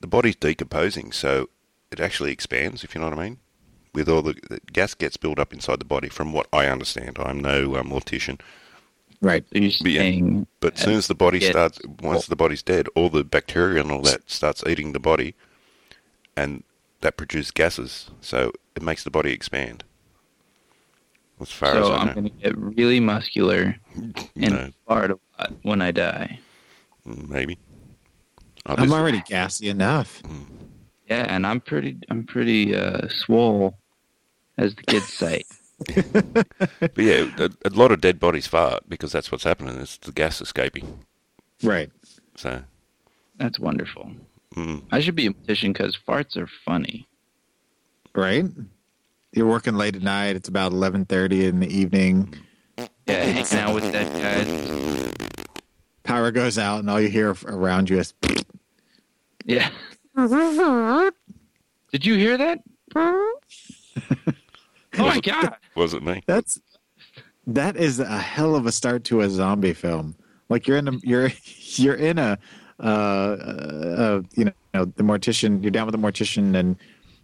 [0.00, 1.50] the body's decomposing, so
[1.90, 2.84] it actually expands.
[2.84, 3.38] If you know what I mean.
[3.98, 7.18] With all the, the gas gets built up inside the body, from what I understand.
[7.18, 8.40] I'm no um, mortician,
[9.20, 9.44] Right.
[9.52, 12.36] So you're But yeah, saying but as soon as the body get- starts, once the
[12.36, 15.34] body's dead, all the bacteria and all that starts eating the body,
[16.36, 16.62] and
[17.00, 18.08] that produces gases.
[18.20, 19.82] So it makes the body expand.
[21.40, 23.74] As far as so I I'm going to get really muscular
[24.36, 24.70] and No.
[24.86, 26.38] fart a lot when I die.
[27.04, 27.58] Mm, maybe.
[28.66, 30.22] Oh, I'm already gassy enough.
[31.08, 33.76] Yeah, and I'm pretty I'm pretty uh, swole,
[34.58, 35.44] as the kids say.
[36.80, 39.78] But yeah, a, a lot of dead bodies fart because that's what's happening.
[39.80, 41.04] It's the gas escaping.
[41.62, 41.90] Right.
[42.34, 42.62] So
[43.36, 44.10] That's wonderful.
[44.56, 47.06] mm, I should be a magician because farts are funny.
[48.14, 48.44] Right.
[49.32, 50.34] You're working late at night.
[50.34, 52.34] It's about 11:30 in the evening.
[53.06, 55.12] Yeah, hanging out with that guy.
[56.02, 58.14] Power goes out, and all you hear around you is
[59.44, 59.70] Yeah.
[61.92, 62.58] Did you hear that?
[64.96, 65.56] oh my god!
[65.74, 66.22] was it me?
[66.26, 66.60] That's
[67.46, 70.14] that is a hell of a start to a zombie film.
[70.48, 71.30] Like you're in a you're
[71.76, 72.38] you're in a
[72.80, 75.62] uh, uh you know the mortician.
[75.62, 76.76] You're down with the mortician, and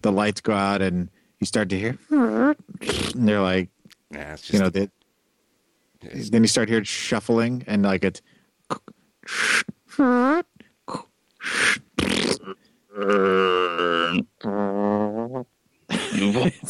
[0.02, 1.08] the lights go out, and
[1.40, 2.56] you start to hear, and
[3.28, 3.68] they're like,
[4.10, 4.88] Nah, it's just you know, they,
[6.02, 8.20] it's- then you start hearing shuffling, and like it's.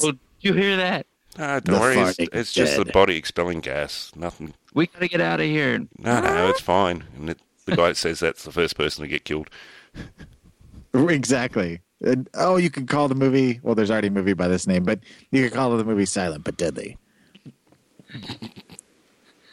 [0.00, 1.06] Did you hear that?
[1.38, 1.98] Ah, The don't worry.
[1.98, 4.12] It's, it's just the body expelling gas.
[4.14, 4.54] Nothing.
[4.74, 5.78] We gotta get out of here.
[5.98, 7.04] No, no, it's fine.
[7.16, 9.50] And it, the guy that says that's the first person to get killed.
[10.94, 11.80] Exactly.
[12.02, 13.58] And, oh, you could call the movie.
[13.64, 15.00] Well, there's already a movie by this name, but
[15.32, 16.96] you could call the movie "Silent but Deadly."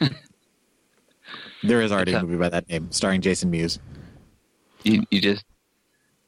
[1.64, 3.78] there is already a movie by that name, starring Jason Mewes.
[4.84, 5.44] You you just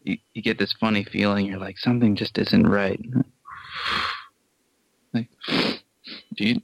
[0.03, 1.46] you, you get this funny feeling.
[1.46, 3.00] You're like something just isn't right.
[5.14, 5.29] Like,
[6.35, 6.61] do you?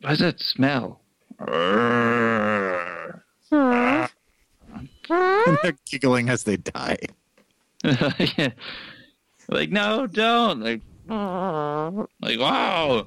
[0.00, 1.00] What does that smell?
[5.10, 6.98] and they're giggling as they die.
[7.84, 8.50] yeah.
[9.48, 10.60] Like no, don't.
[10.60, 13.06] Like, like wow,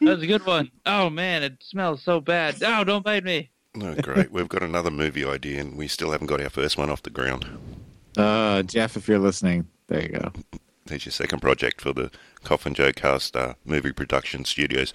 [0.00, 0.70] that's a good one.
[0.84, 2.60] Oh man, it smells so bad.
[2.60, 3.50] No, don't bite me.
[3.80, 4.32] Oh, great.
[4.32, 7.10] We've got another movie idea, and we still haven't got our first one off the
[7.10, 7.46] ground.
[8.16, 10.32] Uh, Jeff, if you're listening, there you go.
[10.90, 12.10] There's your second project for the
[12.44, 14.92] Coffin Joe Cast uh, movie production studios.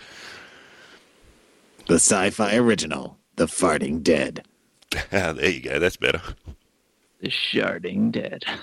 [1.87, 4.45] The sci-fi original, The Farting Dead.
[5.11, 5.79] Ah, there you go.
[5.79, 6.21] That's better.
[7.21, 8.43] The sharding dead.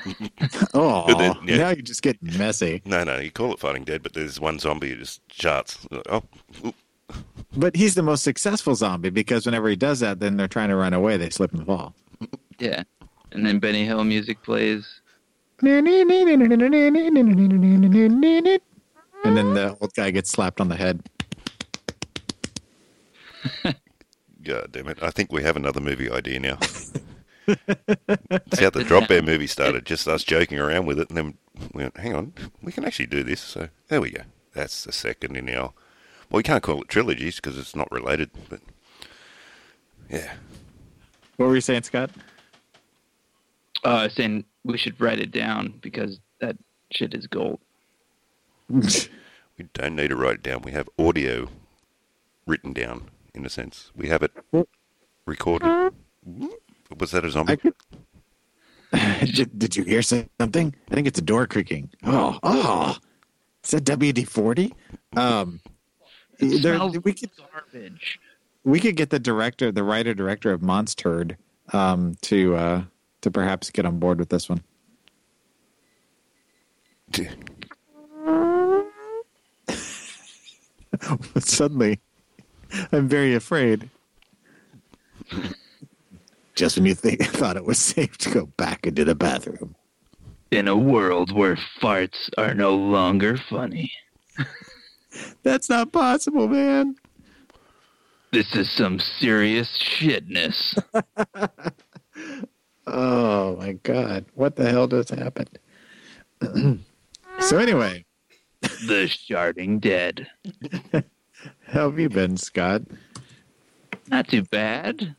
[0.74, 1.56] Oh, yeah.
[1.56, 2.82] now you just get messy.
[2.84, 5.86] No, no, you call it Fighting Dead, but there's one zombie who just charts.
[6.08, 6.22] Oh,
[6.64, 6.74] oop.
[7.56, 10.76] But he's the most successful zombie because whenever he does that, then they're trying to
[10.76, 11.16] run away.
[11.16, 11.94] They slip and fall.
[12.58, 12.82] Yeah.
[13.32, 15.00] And then Benny Hill music plays.
[19.24, 21.00] And then the old guy gets slapped on the head.
[24.42, 24.98] God damn it.
[25.00, 26.58] I think we have another movie idea now.
[26.60, 27.54] See
[28.58, 31.38] how the Drop Bear movie started, just us joking around with it, and then
[31.72, 33.40] we went, hang on, we can actually do this.
[33.40, 34.22] So there we go.
[34.54, 35.72] That's the second in our.
[36.28, 38.60] Well, we can't call it trilogies because it's not related, but
[40.10, 40.32] yeah.
[41.36, 42.10] What were you saying, Scott?
[43.84, 46.56] Uh, saying we should write it down because that
[46.90, 47.60] shit is gold.
[49.58, 50.62] We don't need to write it down.
[50.62, 51.48] We have audio
[52.46, 53.90] written down, in a sense.
[53.94, 54.32] We have it
[55.26, 55.92] recorded.
[56.98, 57.58] Was that a zombie?
[57.58, 57.74] Could.
[59.34, 60.74] did, did you hear something?
[60.90, 61.90] I think it's a door creaking.
[62.04, 62.96] Oh, oh,
[63.64, 64.74] is that WD forty?
[65.16, 65.60] Um,
[66.38, 68.18] there, we could garbage.
[68.64, 71.28] we could get the director, the writer director of Monster,
[71.72, 72.82] um, to uh,
[73.22, 74.62] to perhaps get on board with this one.
[81.34, 82.00] But suddenly,
[82.92, 83.90] I'm very afraid.
[86.54, 89.74] Just when you think thought it was safe to go back into the bathroom.
[90.50, 93.92] In a world where farts are no longer funny.
[95.42, 96.96] That's not possible, man.
[98.32, 100.78] This is some serious shitness.
[102.92, 105.58] Oh my god, what the hell just happened?
[107.40, 108.04] so anyway,
[108.60, 110.28] the sharding dead.
[111.66, 112.82] how have you been, Scott?
[114.08, 115.16] Not too bad.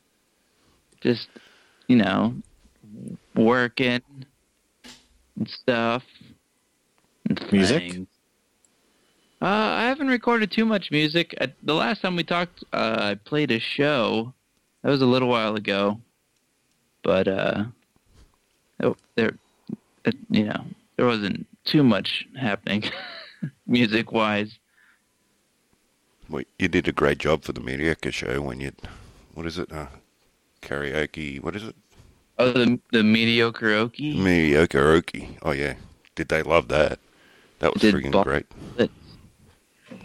[1.00, 1.28] Just,
[1.88, 2.36] you know,
[3.34, 4.02] working
[5.36, 6.04] and stuff.
[7.28, 7.92] And Music?
[7.92, 8.06] things.
[9.42, 11.34] Uh, I haven't recorded too much music.
[11.40, 14.32] I, the last time we talked, uh, I played a show.
[14.82, 16.00] That was a little while ago.
[17.04, 17.64] But, uh,
[18.82, 19.36] oh, there,
[20.04, 20.64] it, you know,
[20.96, 22.84] there wasn't too much happening
[23.66, 24.58] music wise.
[26.28, 28.72] Well, you did a great job for the Mediocre show when you,
[29.34, 29.70] what is it?
[29.70, 29.86] Uh,
[30.62, 31.40] karaoke.
[31.40, 31.76] What is it?
[32.38, 34.16] Oh, the the mediocre okie.
[34.16, 35.36] Mediocre Okie.
[35.42, 35.74] Oh yeah.
[36.16, 36.98] Did they love that?
[37.60, 38.46] That was freaking great.
[38.76, 38.90] But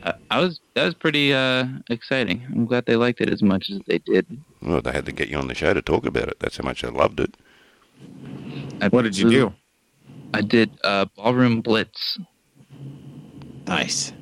[0.04, 2.44] I, I was that was pretty uh, exciting.
[2.52, 4.26] I'm glad they liked it as much as they did.
[4.62, 6.40] Well, they had to get you on the show to talk about it.
[6.40, 7.36] That's how much they loved it.
[8.82, 9.54] I, What did you do?
[10.34, 12.20] I did uh, ballroom blitz.
[13.68, 14.14] Nice.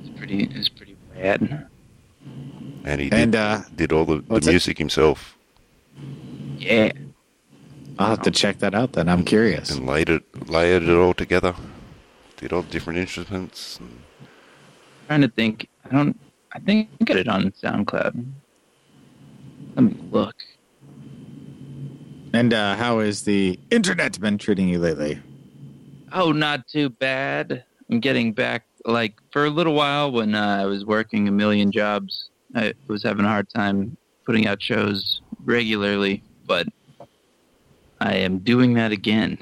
[0.00, 0.44] It's pretty.
[0.44, 1.68] It's pretty rad.
[2.84, 4.50] And he did, And uh, did all the, the what's it?
[4.50, 5.36] music himself
[6.58, 6.92] Yeah.
[7.98, 8.92] I'll have to check that out.
[8.92, 9.70] Then I'm curious.
[9.70, 11.54] and laid it, layered it all together.
[12.36, 13.78] Did all the different instruments.
[13.78, 14.00] And
[15.06, 15.68] trying to think.
[15.84, 16.18] I don't.
[16.52, 18.24] I think I got it on SoundCloud.
[19.74, 20.36] Let me look.
[22.32, 25.20] And uh, how is the internet been treating you lately?
[26.12, 27.64] Oh, not too bad.
[27.90, 28.66] I'm getting back.
[28.84, 33.02] Like for a little while, when uh, I was working a million jobs, I was
[33.02, 36.22] having a hard time putting out shows regularly.
[36.46, 36.66] But
[38.00, 39.38] I am doing that again.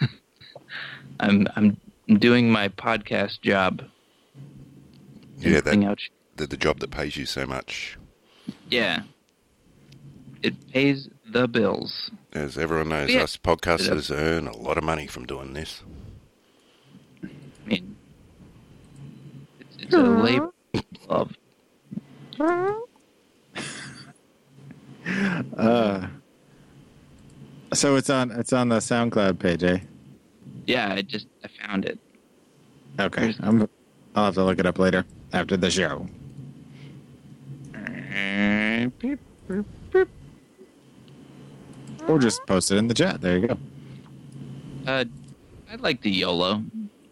[1.20, 1.76] I'm I'm
[2.18, 3.82] doing my podcast job.
[5.42, 6.00] And yeah, putting that, out.
[6.36, 7.98] the, the job that pays you so much.
[8.68, 9.02] Yeah.
[10.42, 12.10] It pays the bills.
[12.32, 13.22] As everyone knows, Yeah.
[13.22, 15.82] us podcasters earn a lot of money from doing this.
[17.22, 17.28] I
[17.66, 17.96] mean,
[19.60, 20.50] it's, it's a labor
[21.08, 21.30] of
[25.56, 26.06] Uh,
[27.72, 29.78] so it's on it's on the SoundCloud page, eh?
[30.66, 30.92] yeah.
[30.94, 31.98] I just I found it.
[32.98, 33.68] Okay, I'm,
[34.14, 36.06] I'll have to look it up later after the show.
[42.08, 43.20] Or just post it in the chat.
[43.20, 43.58] There you go.
[44.86, 45.04] Uh,
[45.70, 46.62] I like the YOLO.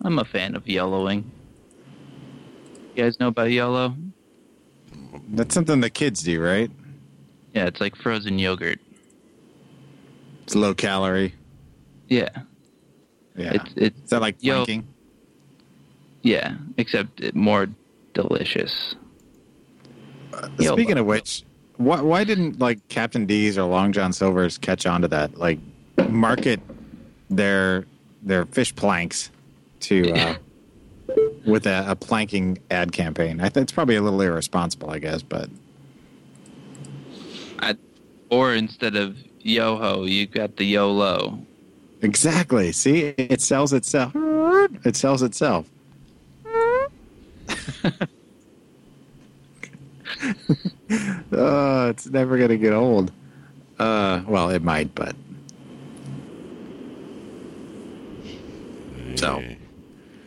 [0.03, 1.25] I'm a fan of YOLOing.
[2.97, 3.95] You guys know about YOLO?
[5.31, 6.71] That's something the kids do, right?
[7.55, 8.81] Yeah, it's like frozen yogurt.
[10.45, 11.35] It's low calorie.
[12.09, 12.31] Yeah,
[13.37, 13.53] Yeah.
[13.55, 14.65] it's it's Is that like Yo.
[16.23, 17.67] yeah, except it more
[18.19, 18.97] delicious.
[20.59, 20.73] Yo.
[20.73, 21.45] Speaking of which,
[21.77, 25.39] why, why didn't like Captain D's or Long John Silver's catch on to that?
[25.39, 25.59] Like,
[26.09, 26.61] market
[27.31, 27.87] their
[28.23, 29.31] their fish planks
[29.81, 30.35] to uh,
[31.47, 33.41] with a, a planking ad campaign.
[33.41, 35.49] I think it's probably a little irresponsible, I guess, but
[37.61, 37.77] I,
[38.31, 41.39] or instead of YoHo, you got the YOLO.
[42.03, 42.73] exactly.
[42.73, 44.13] See, it sells itself.
[44.85, 45.69] It sells itself.
[51.33, 53.13] oh, it's never gonna get old.
[53.79, 55.15] Uh, well, it might, but
[59.17, 59.43] So-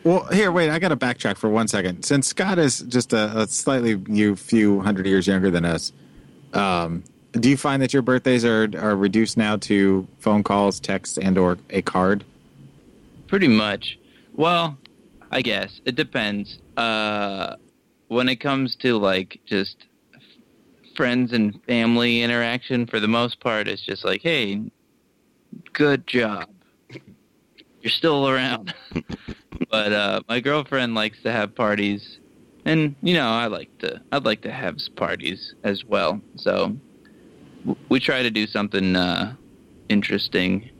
[0.04, 0.68] Well, here, wait.
[0.68, 2.02] I got to backtrack for one second.
[2.04, 5.92] Since Scott is just a, a slightly you few hundred years younger than us,
[6.52, 11.18] um, do you find that your birthdays are are reduced now to phone calls, texts,
[11.18, 12.24] and or a card?
[13.28, 13.98] Pretty much.
[14.34, 14.76] Well,
[15.30, 16.58] I guess it depends.
[16.76, 17.56] Uh,
[18.08, 19.86] when it comes to like just
[20.96, 24.62] friends and family interaction, for the most part, it's just like, "Hey,
[25.72, 26.48] good job.
[27.80, 28.74] You're still around."
[29.70, 32.18] but uh, my girlfriend likes to have parties,
[32.64, 34.00] and you know, I like to.
[34.12, 36.20] I'd like to have parties as well.
[36.36, 36.76] So
[37.88, 39.34] we try to do something uh,
[39.88, 40.70] interesting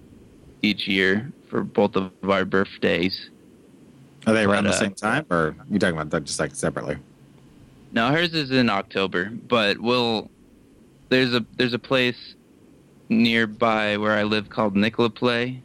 [0.62, 3.30] each year for both of our birthdays.
[4.27, 6.39] Are they around But, the uh, same time, or are you talking about them just
[6.39, 6.97] like separately?
[7.93, 10.31] No, hers is in October, but we'll
[11.09, 12.35] there's a there's a place
[13.09, 15.61] nearby where I live called Nickel-A-Play,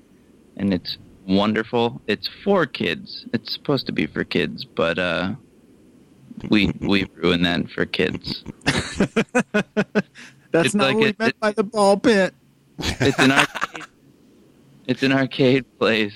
[0.58, 0.98] and it's
[1.28, 2.02] wonderful.
[2.08, 3.26] It's for kids.
[3.34, 5.36] It's supposed to be for kids, but uh,
[6.50, 8.44] we we ruin that for kids.
[10.52, 12.34] That's It's not like what we it- meant it- by the ball pit.
[12.80, 13.86] It's an arcade.
[14.88, 16.14] it's an arcade place,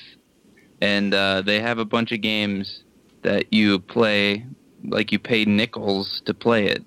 [0.81, 2.83] and uh, they have a bunch of games
[3.21, 4.45] that you play,
[4.83, 6.83] like you pay nickels to play it,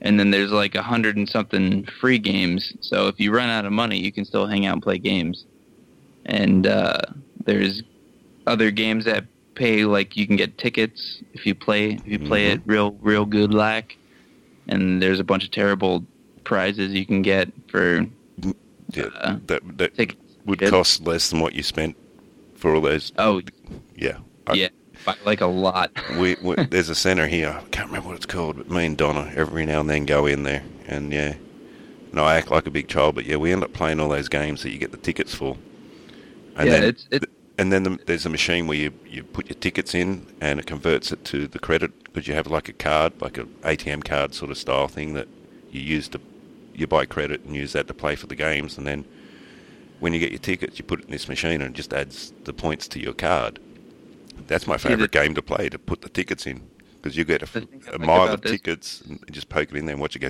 [0.00, 2.74] and then there's like a hundred and something free games.
[2.80, 5.44] So if you run out of money, you can still hang out and play games.
[6.26, 7.00] And uh,
[7.46, 7.82] there's
[8.46, 9.24] other games that
[9.54, 13.24] pay, like you can get tickets if you play if you play it real real
[13.24, 13.96] good lack.
[14.68, 16.04] And there's a bunch of terrible
[16.44, 18.04] prizes you can get for
[18.94, 20.20] Yeah, Uh, that that tickets.
[20.44, 21.96] would cost less than what you spent
[22.58, 23.12] for all those.
[23.18, 23.40] Oh,
[23.96, 24.18] Yeah.
[24.46, 24.68] I- yeah,
[25.04, 25.90] by like a lot.
[26.18, 27.50] we, we there's a centre here.
[27.50, 30.26] I can't remember what it's called, but me and Donna every now and then go
[30.26, 31.34] in there, and yeah,
[32.10, 34.28] and I act like a big child, but yeah, we end up playing all those
[34.28, 35.56] games that you get the tickets for.
[36.56, 37.30] And Yeah, then, it's- it-
[37.60, 40.66] and then the, there's a machine where you, you put your tickets in, and it
[40.66, 44.32] converts it to the credit because you have like a card, like a ATM card
[44.32, 45.26] sort of style thing that
[45.70, 46.20] you use to
[46.74, 49.04] you buy credit and use that to play for the games, and then
[50.00, 52.32] when you get your tickets, you put it in this machine, and it just adds
[52.44, 53.58] the points to your card.
[54.46, 57.42] That's my the- favourite game to play to put the tickets in because you get
[57.42, 59.76] a, The thing I a like mile about of this- tickets and just poke it
[59.76, 60.28] in there and watch it go.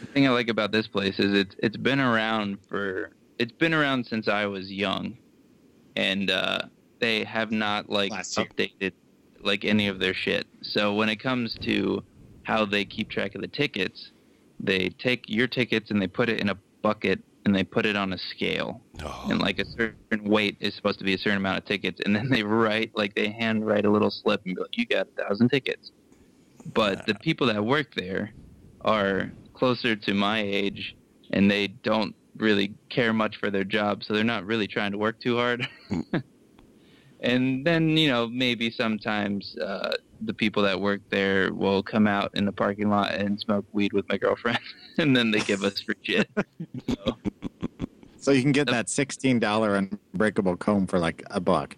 [0.00, 3.74] The thing I like about this place is it's it's been around for it's been
[3.74, 5.16] around since I was young,
[5.96, 6.62] and uh,
[6.98, 8.92] they have not like Last updated
[9.42, 10.46] like any of their shit.
[10.62, 12.02] So when it comes to
[12.42, 14.10] how they keep track of the tickets,
[14.58, 17.96] they take your tickets and they put it in a bucket and they put it
[17.96, 18.82] on a scale.
[19.02, 22.00] Oh, and like a certain weight is supposed to be a certain amount of tickets,
[22.04, 24.86] and then they write like they hand write a little slip and be like, "You
[24.86, 25.92] got a thousand tickets."
[26.74, 28.34] But the people that work there
[28.82, 30.94] are closer to my age,
[31.32, 34.98] and they don't really care much for their job, so they're not really trying to
[34.98, 35.66] work too hard.
[37.20, 42.30] and then you know maybe sometimes uh, the people that work there will come out
[42.34, 44.58] in the parking lot and smoke weed with my girlfriend,
[44.98, 46.28] and then they give us free shit.
[46.88, 47.16] So,
[48.18, 51.76] So you can get that sixteen dollar unbreakable comb for like a buck.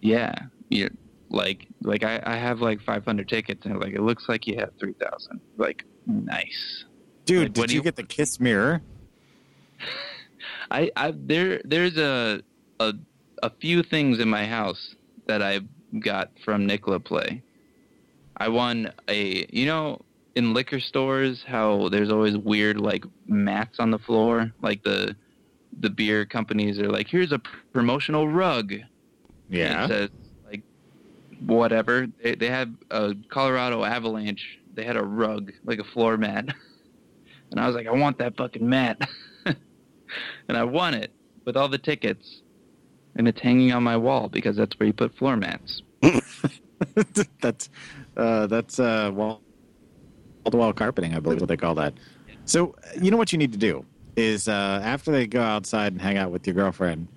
[0.00, 0.34] Yeah,
[0.68, 0.90] you
[1.30, 4.70] like like I, I have like 500 tickets and like it looks like you have
[4.78, 5.40] 3,000.
[5.56, 6.84] Like nice.
[7.24, 8.82] Dude, Like, did you, you- get the kiss mirror?
[10.70, 12.42] I I there there's a
[12.80, 12.94] a
[13.42, 14.94] a few things in my house
[15.26, 15.60] that I
[16.00, 17.42] got from Nickel-A-Play.
[18.42, 20.00] I won a you know
[20.34, 25.14] in liquor stores how there's always weird like mats on the floor like the
[25.78, 27.40] the beer companies are like here's a
[27.72, 28.74] promotional rug
[29.48, 29.84] Yeah.
[29.84, 30.10] It says
[30.44, 30.62] like
[31.46, 32.08] whatever.
[32.22, 34.58] They they had a Colorado Avalanche.
[34.74, 36.46] They had a rug, like a floor mat,
[37.50, 38.96] and I was like, I want that fucking mat,
[40.48, 41.12] and I won it
[41.44, 42.40] with all the tickets,
[43.14, 45.82] and it's hanging on my wall because that's where you put floor mats.
[47.42, 47.68] that's
[48.16, 49.42] uh, that's uh, wall
[50.50, 51.94] to wall carpeting, I believe what they call that.
[52.44, 53.84] So you know what you need to do
[54.16, 57.08] is uh, after they go outside and hang out with your girlfriend,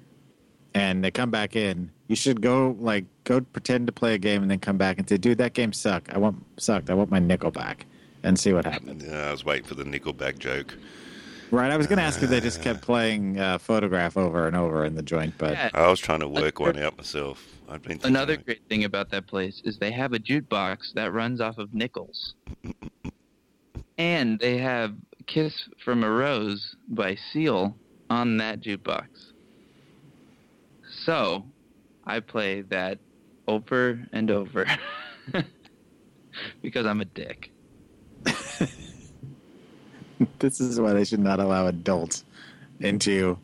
[0.73, 4.41] and they come back in, you should go like go pretend to play a game
[4.41, 6.13] and then come back and say, "Dude, that game sucked.
[6.13, 6.89] I want sucked.
[6.89, 7.85] I want my nickel back,"
[8.23, 9.03] and see what happens.
[9.03, 10.77] Yeah, I was waiting for the nickel back joke.
[11.51, 11.71] Right?
[11.71, 14.83] I was going to ask if they just kept playing uh, photograph over and over
[14.83, 15.69] in the joint, but Yeah.
[15.73, 17.47] I was trying to work one out myself.
[17.69, 21.13] I've been Another like, great thing about that place is they have a jukebox that
[21.13, 22.33] runs off of nickels.
[23.97, 24.93] and they have
[25.27, 27.75] Kiss from a Rose by Seal
[28.09, 29.07] on that jukebox.
[31.05, 31.45] So,
[32.05, 32.99] I play that
[33.47, 34.65] over and over
[36.61, 37.51] because I'm a dick.
[40.39, 42.23] this is why they should not allow adults
[42.79, 43.37] into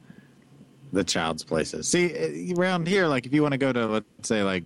[0.93, 1.87] the child's places.
[1.87, 4.63] See, eh, around here, like if you want to go to, let's say, like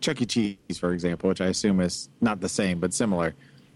[0.00, 0.26] Chuck E.
[0.26, 3.34] Cheese, for example, which I assume is not the same but similar.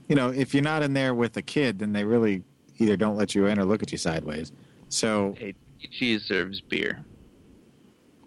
[0.09, 2.43] You know, if you're not in there with a kid, then they really
[2.79, 4.53] either don't let you in or look at you sideways.
[4.89, 5.55] So Hey,
[5.91, 7.05] Cheese serves beer.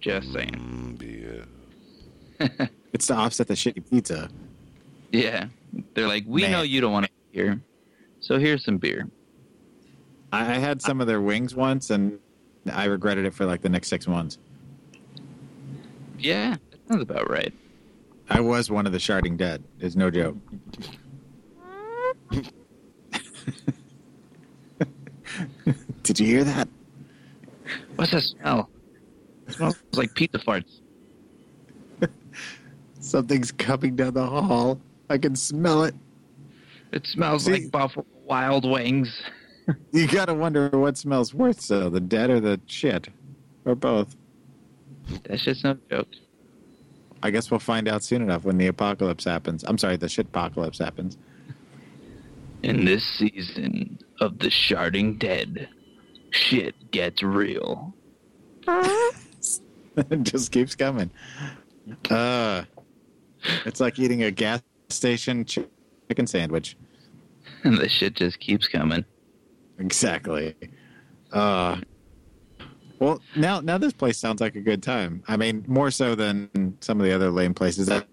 [0.02, 0.95] Just saying.
[0.97, 1.45] mm,
[2.39, 2.68] yeah.
[2.93, 4.30] it's to offset the shitty pizza.
[5.12, 5.47] Yeah.
[5.93, 6.52] They're like, we Man.
[6.52, 7.62] know you don't want to be here,
[8.22, 9.08] so here's some beer.
[10.32, 12.20] I, I had some of their wings once, and
[12.72, 14.38] I regretted it for like the next six months.
[16.18, 17.54] Yeah, that sounds about right.
[18.30, 19.64] I was one of the sharding dead.
[19.80, 20.38] Is no joke.
[26.04, 26.68] Did you hear that?
[27.96, 28.70] What's that smell?
[29.48, 30.80] It smells like pizza farts.
[33.00, 34.80] Something's coming down the hall.
[35.10, 35.96] I can smell it.
[36.92, 39.22] It smells See- like Buffalo Wild Wings.
[39.92, 43.10] You gotta wonder what smells worse, though, the dead or the shit,
[43.66, 44.16] or both.
[45.24, 46.08] That's just no joke.
[47.22, 49.64] I guess we'll find out soon enough when the apocalypse happens.
[49.68, 51.18] I'm sorry, the shit apocalypse happens.
[52.64, 55.70] In this season of the Sharding Dead,
[56.32, 57.94] shit gets real.
[58.68, 61.10] it just keeps coming.
[62.10, 62.64] Uh,
[63.66, 66.78] it's like eating a gas station chicken sandwich.
[67.64, 69.06] And the shit just keeps coming.
[69.80, 70.56] Exactly.
[71.32, 71.78] Uh,
[73.00, 75.24] well, now now this place sounds like a good time.
[75.28, 77.90] I mean, more so than some of the other lame places.
[77.90, 78.04] I,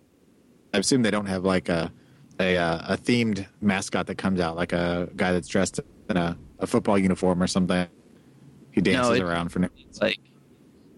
[0.73, 1.93] I assume they don't have like a
[2.39, 6.39] a uh, a themed mascot that comes out, like a guy that's dressed in a,
[6.61, 7.89] a football uniform or something.
[8.71, 9.69] He dances it's- around for no
[10.01, 10.19] like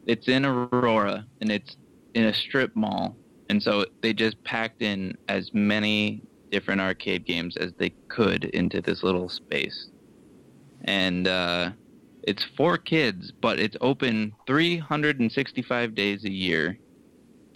[0.07, 1.77] it's in Aurora and it's
[2.15, 3.17] in a strip mall,
[3.49, 8.81] and so they just packed in as many different arcade games as they could into
[8.81, 9.91] this little space.
[10.85, 11.71] And uh,
[12.23, 16.79] it's for kids, but it's open 365 days a year.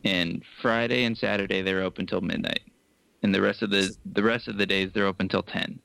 [0.04, 2.62] And Friday and Saturday they're open till midnight,
[3.22, 5.78] and the rest of the the rest of the days they're open till 10.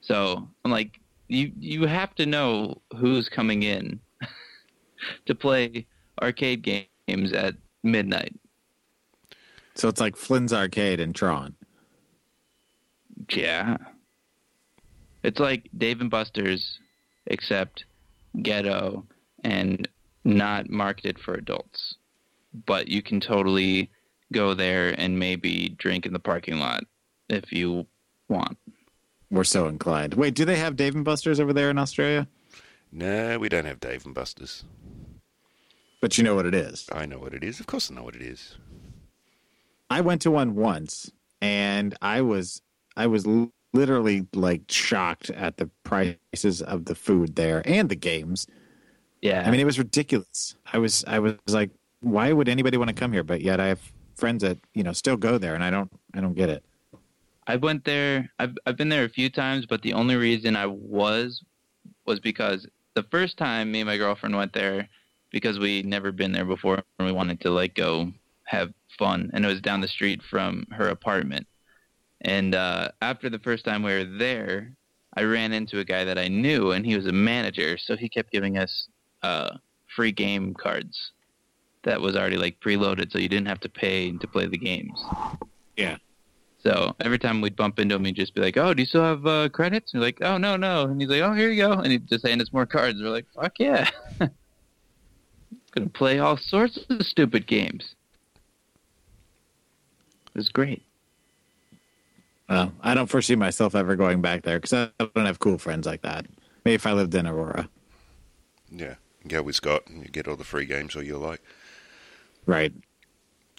[0.00, 3.98] So I'm like, you you have to know who's coming in
[5.26, 5.88] to play
[6.22, 8.38] arcade games at midnight.
[9.74, 11.54] So it's like Flynn's Arcade and Tron.
[13.30, 13.76] Yeah.
[15.22, 16.78] It's like Dave and Buster's,
[17.26, 17.84] except
[18.42, 19.06] ghetto
[19.42, 19.88] and
[20.24, 21.96] not marketed for adults.
[22.66, 23.90] But you can totally
[24.32, 26.84] go there and maybe drink in the parking lot
[27.28, 27.86] if you
[28.28, 28.58] want.
[29.30, 30.14] We're so inclined.
[30.14, 32.28] Wait, do they have Dave and Buster's over there in Australia?
[32.92, 34.64] No, we don't have Dave and Buster's.
[36.00, 36.86] But you know what it is.
[36.92, 37.58] I know what it is.
[37.58, 38.56] Of course, I know what it is.
[39.90, 41.10] I went to one once,
[41.40, 42.62] and I was
[42.96, 47.96] I was l- literally like shocked at the prices of the food there and the
[47.96, 48.46] games.
[49.20, 49.42] Yeah.
[49.46, 50.54] I mean, it was ridiculous.
[50.72, 51.70] I was I was like,
[52.00, 53.24] why would anybody want to come here?
[53.24, 53.80] But yet I have
[54.16, 56.64] friends that you know still go there, and I don't I don't get it.
[57.46, 58.30] I went there.
[58.38, 61.42] I've I've been there a few times, but the only reason I was
[62.06, 64.88] was because the first time me and my girlfriend went there
[65.30, 68.12] because we'd never been there before and we wanted to like go
[68.44, 71.46] have fun and it was down the street from her apartment.
[72.24, 74.72] And uh, after the first time we were there,
[75.16, 78.08] I ran into a guy that I knew and he was a manager, so he
[78.08, 78.88] kept giving us
[79.22, 79.56] uh,
[79.94, 81.12] free game cards
[81.84, 84.98] that was already like preloaded, so you didn't have to pay to play the games.
[85.76, 85.98] Yeah.
[86.62, 89.02] So every time we'd bump into him, he'd just be like, "Oh, do you still
[89.02, 91.62] have uh, credits?" And we're like, "Oh, no, no." And he's like, "Oh, here you
[91.62, 93.00] go," and he'd just hand us more cards.
[93.02, 93.90] We're like, "Fuck yeah!"
[95.72, 97.94] Gonna play all sorts of stupid games.
[100.34, 100.82] It was great.
[102.48, 105.86] Well, I don't foresee myself ever going back there because I don't have cool friends
[105.86, 106.26] like that.
[106.64, 107.68] Maybe if I lived in Aurora,
[108.70, 108.94] Yeah.
[109.26, 111.40] Go with Scott and you get all the free games all you like.
[112.44, 112.74] right?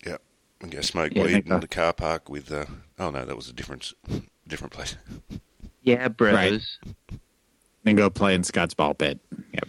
[0.06, 0.18] Yeah.
[0.62, 1.58] And go smoke Yeah, weed in so.
[1.60, 2.52] the car park with.
[2.52, 2.66] Uh,
[3.00, 3.92] oh, no, that was a different,
[4.48, 4.96] different place.
[5.82, 6.78] Yeah, bros.
[7.84, 9.20] Then go play in Scott's ball pit.
[9.54, 9.68] Yep,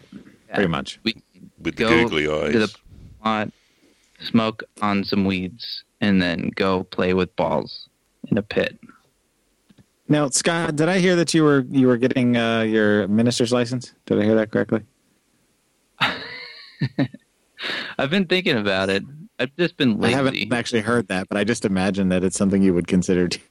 [0.52, 1.00] pretty much.
[1.02, 1.22] We
[1.58, 2.52] With the go googly eyes.
[2.52, 2.74] to the
[3.24, 3.50] lot,
[4.20, 7.88] smoke on some weeds, and then go play with balls
[8.28, 8.78] in a pit.
[10.08, 13.92] Now, Scott, did I hear that you were you were getting uh, your minister's license?
[14.06, 14.82] Did I hear that correctly?
[17.98, 19.02] I've been thinking about it.
[19.38, 22.62] I've just been I haven't actually heard that, but I just imagine that it's something
[22.62, 23.28] you would consider.
[23.28, 23.42] doing.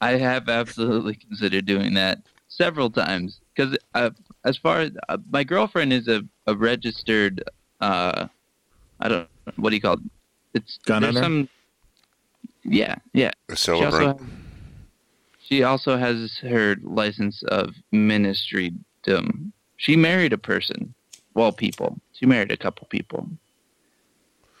[0.00, 2.18] I have absolutely considered doing that
[2.48, 4.10] several times because uh,
[4.44, 7.44] as far as uh, my girlfriend is a, a registered,
[7.80, 8.26] uh,
[8.98, 10.00] I don't what do you call it?
[10.54, 11.24] It's Gun there's owner?
[11.24, 11.48] some.
[12.64, 13.30] Yeah, yeah.
[13.48, 14.20] A celebrant.
[15.50, 19.50] She also has her license of ministrydom.
[19.76, 20.94] She married a person,
[21.34, 21.98] well, people.
[22.12, 23.28] She married a couple people,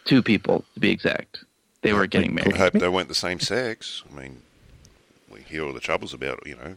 [0.04, 1.44] two people to be exact.
[1.82, 2.54] They were getting married.
[2.54, 4.02] I hope they weren't the same sex.
[4.10, 4.42] I mean,
[5.30, 6.76] we hear all the troubles about, you know,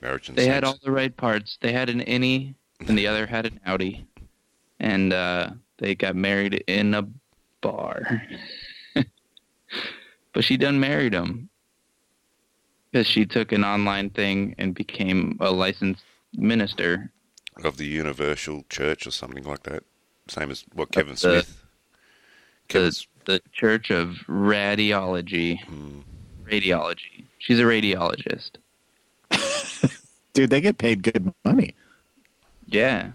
[0.00, 0.54] marriage and They sex.
[0.54, 1.58] had all the right parts.
[1.60, 2.54] They had an innie,
[2.86, 4.06] and the other had an Audi,
[4.80, 7.06] and uh, they got married in a
[7.60, 8.22] bar.
[10.32, 11.49] but she done married him
[12.90, 16.02] because she took an online thing and became a licensed
[16.34, 17.10] minister.
[17.64, 19.84] of the Universal Church or something like that.
[20.28, 21.64] Same as what Kevin the- Smith.
[22.68, 25.60] The Kevin's, the Church of Radiology.
[25.64, 26.00] Hmm.
[26.44, 27.24] Radiology.
[27.38, 28.52] She's a radiologist.
[30.32, 31.74] Dude, they get paid good money.
[32.66, 33.10] Yeah.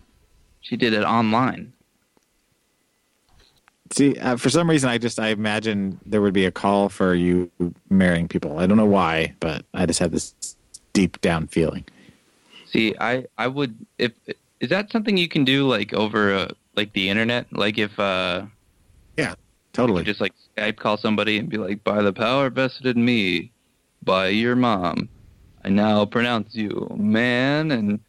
[0.62, 1.72] She did it online.
[3.96, 7.16] See, uh, for some reason, I just I imagine there would be a call for
[7.16, 7.50] you
[7.90, 8.60] marrying people.
[8.60, 10.36] I don't know why, but I just have this
[10.92, 11.86] deep down feeling.
[12.66, 14.12] See, I I would if
[14.60, 17.46] is that something you can do like over uh, like the internet?
[17.54, 18.48] Like if uh
[19.16, 19.36] Yeah,
[19.72, 20.04] totally.
[20.04, 23.54] just like Skype call somebody and be like, by the power vested in me,
[24.04, 25.08] by your mom,
[25.64, 28.02] I now pronounce you man and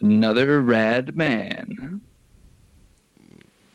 [0.00, 2.00] another rad man.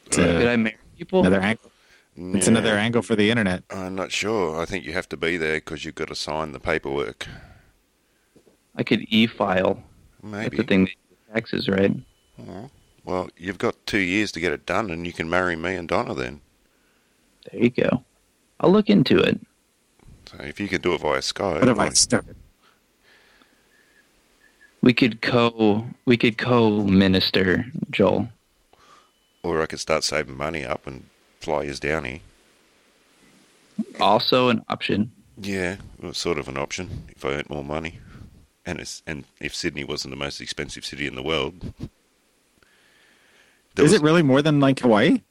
[0.07, 1.19] It's Could I marry people?
[1.21, 1.71] another angle.
[2.17, 3.63] It's another angle for the internet.
[3.69, 4.59] I'm not sure.
[4.61, 7.27] I think you have to be there because you've got to sign the paperwork.
[8.75, 9.83] I could e-file.
[10.23, 10.43] Maybe.
[10.43, 10.89] That's the thing.
[11.33, 11.91] Taxes, right?
[12.39, 12.69] Oh,
[13.03, 15.87] Well, you've got two years to get it done, and you can marry me and
[15.89, 16.39] Donna then.
[17.51, 18.03] There you go.
[18.61, 19.39] I'll look into it.
[20.25, 22.35] So if you can do it via Skype, What have I like- started?
[24.81, 28.29] We could co we could co-minister, Joel.
[29.45, 31.05] Or I could start saving money up and
[31.39, 32.19] fly you down here.
[33.99, 35.11] Also an option.
[35.39, 37.99] Yeah, well, sort of an option if I earned more money,
[38.65, 41.73] and it's and if Sydney wasn't the most expensive city in the world.
[43.75, 45.21] There Is was, it really more than like Hawaii?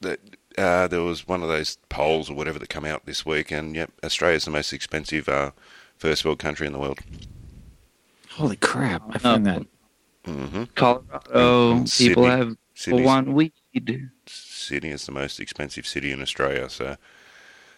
[0.00, 0.18] that,
[0.58, 3.74] uh, there was one of those polls or whatever that come out this week, and
[3.76, 5.52] yep, Australia's the most expensive uh,
[5.96, 6.98] first world country in the world.
[8.30, 9.02] Holy crap!
[9.10, 9.62] I find that
[10.24, 12.26] hmm Colorado And people Sydney.
[12.26, 13.28] have people Sydney's- want
[13.74, 14.10] weed.
[14.26, 16.68] Sydney is the most expensive city in Australia.
[16.68, 16.96] So,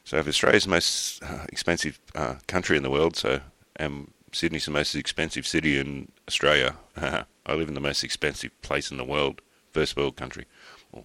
[0.04, 3.40] so if Australia's the most uh, expensive uh, country in the world, so
[3.76, 8.90] and Sydney's the most expensive city in Australia, I live in the most expensive place
[8.90, 9.40] in the world,
[9.72, 10.46] first world country.
[10.92, 11.04] Well,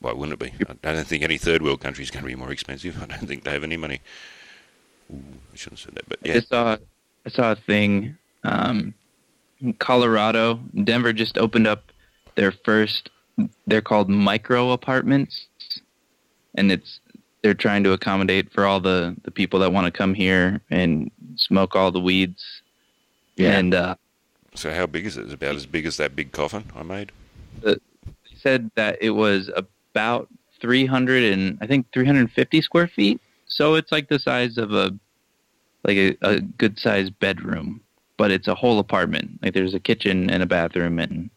[0.00, 0.64] why wouldn't it be?
[0.88, 3.00] I don't think any third world country is going to be more expensive.
[3.02, 4.00] I don't think they have any money.
[5.12, 6.76] Ooh, I shouldn't have said that, but I yeah, just saw
[7.26, 8.16] I saw a thing.
[8.44, 8.94] Um,
[9.60, 11.91] in Colorado, Denver just opened up
[12.34, 13.10] their first.
[13.66, 15.46] They're called micro apartments,
[16.54, 17.00] and it's
[17.42, 21.10] they're trying to accommodate for all the the people that want to come here and
[21.36, 22.62] smoke all the weeds.
[23.36, 23.58] Yeah.
[23.58, 23.94] And uh,
[24.54, 25.24] so how big is it?
[25.24, 27.12] It's about as big as that big coffin I made.
[27.62, 27.76] they
[28.36, 30.28] said that it was about
[30.60, 33.20] 300 and I think 350 square feet.
[33.46, 34.92] So it's like the size of a
[35.84, 37.80] like a, a good sized bedroom,
[38.16, 39.40] but it's a whole apartment.
[39.42, 41.30] Like there's a kitchen and a bathroom and a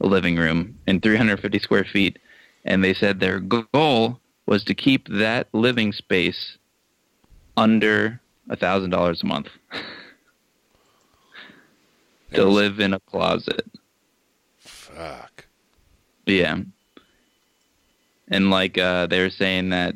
[0.00, 2.18] living room in 350 square feet.
[2.64, 6.58] And they said their goal was to keep that living space
[7.56, 9.48] under a thousand dollars a month
[12.32, 13.66] to live in a closet.
[14.58, 15.46] Fuck.
[16.26, 16.58] Yeah.
[18.28, 19.94] And like uh they were saying that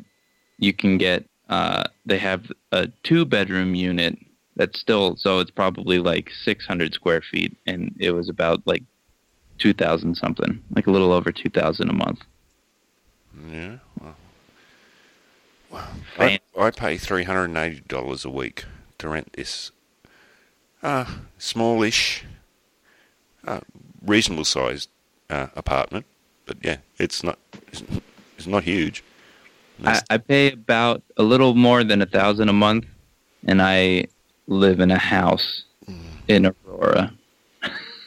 [0.57, 4.17] you can get uh they have a two bedroom unit
[4.55, 8.83] that's still so it's probably like 600 square feet and it was about like
[9.59, 12.23] 2000 something like a little over 2000 a month
[13.49, 13.77] Yeah.
[13.99, 14.15] Well,
[15.71, 15.87] well
[16.17, 18.65] I, I pay three hundred and eighty dollars a week
[18.99, 19.71] to rent this
[20.83, 21.05] uh,
[21.37, 22.25] smallish,
[23.47, 23.61] uh,
[24.05, 24.89] reasonable sized
[25.29, 26.05] uh, apartment.
[26.45, 27.39] But yeah, it's not
[27.69, 27.81] it's,
[28.37, 29.03] it's not huge.
[29.83, 32.85] I, I pay about a little more than a thousand a month
[33.47, 34.05] and i
[34.47, 35.63] live in a house
[36.27, 37.11] in aurora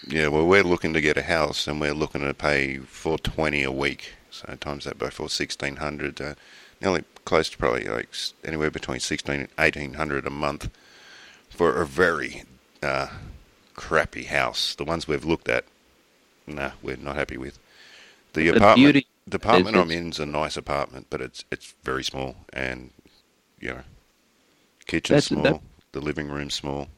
[0.07, 3.63] Yeah, well, we're looking to get a house, and we're looking to pay four twenty
[3.63, 4.13] a week.
[4.31, 6.21] So times that by four, sixteen hundred.
[6.21, 6.35] Uh,
[6.81, 8.09] nearly close to probably like
[8.45, 10.71] anywhere between sixteen and eighteen hundred a month
[11.51, 12.45] for a very
[12.83, 13.09] uh,
[13.75, 14.75] crappy house.
[14.77, 15.65] The ones we've looked at,
[16.47, 17.59] nah, we're not happy with.
[18.35, 21.45] The, The apartment, beauty the apartment I'm it's- in is a nice apartment, but it's
[21.51, 22.91] it's very small, and
[23.59, 23.83] you know,
[24.87, 25.61] kitchen small, that-
[25.93, 26.89] the living room small.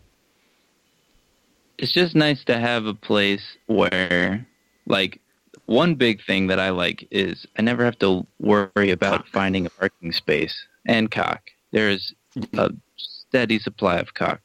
[1.78, 4.46] It's just nice to have a place where
[4.86, 5.20] like
[5.66, 9.70] one big thing that I like is I never have to worry about finding a
[9.70, 10.54] parking space
[10.86, 11.42] and cock.
[11.70, 12.14] There's
[12.54, 14.40] a steady supply of cock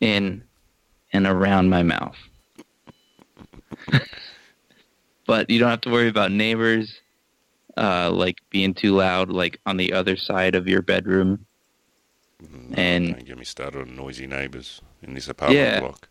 [0.00, 0.44] in
[1.12, 2.16] and around my mouth.
[5.26, 7.00] but you don't have to worry about neighbors
[7.76, 11.46] uh, like being too loud like on the other side of your bedroom.
[12.74, 15.80] And- don't get me started on noisy neighbours in this apartment Yeah.
[15.80, 16.09] block.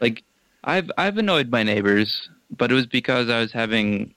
[0.00, 0.22] Like
[0.64, 4.14] I've I've annoyed my neighbors, but it was because I was having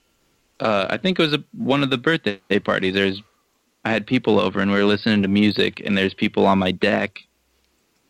[0.59, 2.93] uh, I think it was a, one of the birthday parties.
[2.93, 3.21] There's
[3.83, 6.71] I had people over and we were listening to music, and there's people on my
[6.71, 7.19] deck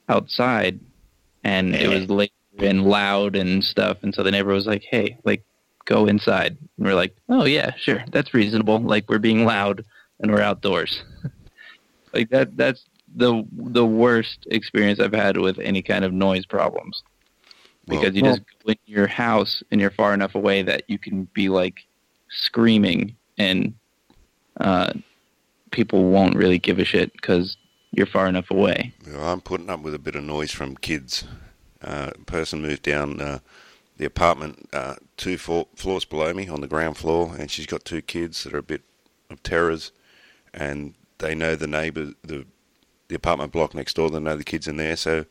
[0.09, 0.79] outside,
[1.43, 3.97] and it was late and loud and stuff.
[4.01, 5.43] And so the neighbor was like, "Hey, like
[5.85, 8.79] go inside." And we're like, "Oh yeah, sure, that's reasonable.
[8.79, 9.85] Like we're being loud
[10.19, 11.03] and we're outdoors."
[12.13, 12.83] like that that's
[13.15, 17.01] the the worst experience I've had with any kind of noise problems.
[17.87, 20.97] Because Well- you just go in your house and you're far enough away that you
[20.97, 21.85] can be like
[22.29, 23.73] screaming and
[24.59, 24.93] uh,
[25.71, 27.57] people won't really give a shit because
[27.91, 28.93] you're far enough away.
[29.07, 31.25] Well, I'm putting up with a bit of noise from kids.
[31.81, 33.39] Uh, a person moved down uh,
[33.97, 37.85] the apartment uh, two floor, floors below me on the ground floor, and she's got
[37.85, 38.81] two kids that are a bit
[39.29, 39.91] of terrors,
[40.53, 42.45] and they know the neighbour, the
[43.07, 44.09] the apartment block next door.
[44.09, 45.25] They know the kids in there, so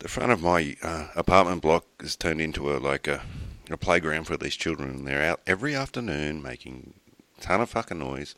[0.00, 3.22] the front of my uh, apartment block has turned into a like a,
[3.70, 6.94] a playground for these children, and they're out every afternoon making
[7.38, 8.34] a ton of fucking noise.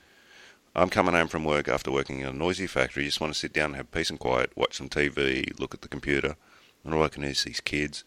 [0.74, 3.04] I'm coming home from work after working in a noisy factory.
[3.04, 5.80] Just want to sit down and have peace and quiet, watch some TV, look at
[5.82, 6.36] the computer,
[6.84, 8.04] and all I can hear is these kids.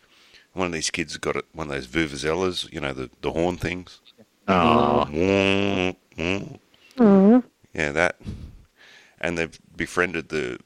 [0.54, 3.99] One of these kids got one of those vuvuzelas, you know, the, the horn things.
[4.47, 7.43] Oh, Mm, mm.
[7.74, 8.18] Yeah, that.
[9.20, 10.60] And they've befriended the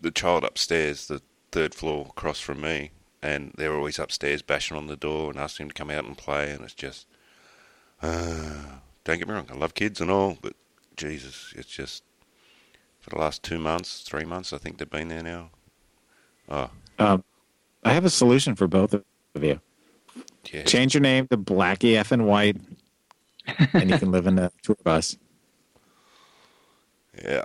[0.00, 1.20] the child upstairs, the
[1.52, 2.90] third floor across from me,
[3.22, 6.16] and they're always upstairs bashing on the door and asking him to come out and
[6.18, 7.06] play, and it's just.
[8.02, 8.62] Uh,
[9.04, 10.54] don't get me wrong, I love kids and all, but
[10.96, 12.02] Jesus, it's just
[13.00, 15.50] for the last two months, three months, I think they've been there now.
[16.48, 17.24] Oh, um,
[17.84, 19.04] I have a solution for both of
[19.42, 19.60] you.
[20.52, 20.62] yeah.
[20.64, 22.56] Change your name to Blackie F and White,
[23.72, 25.16] and you can live in a tour bus
[27.24, 27.44] Yeah.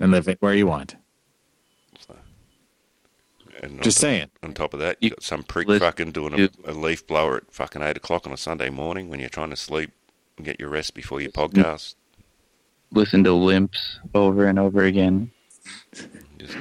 [0.00, 0.96] and live it where you want.
[3.62, 4.30] And Just on, saying.
[4.42, 7.06] On top of that, you You got some prick listen fucking doing a, a leaf
[7.06, 9.90] blower at fucking eight o'clock on a Sunday morning when you're trying to sleep
[10.36, 11.94] and get your rest before your podcast.
[12.92, 15.30] Listen to limps over and over again.
[16.38, 16.56] Just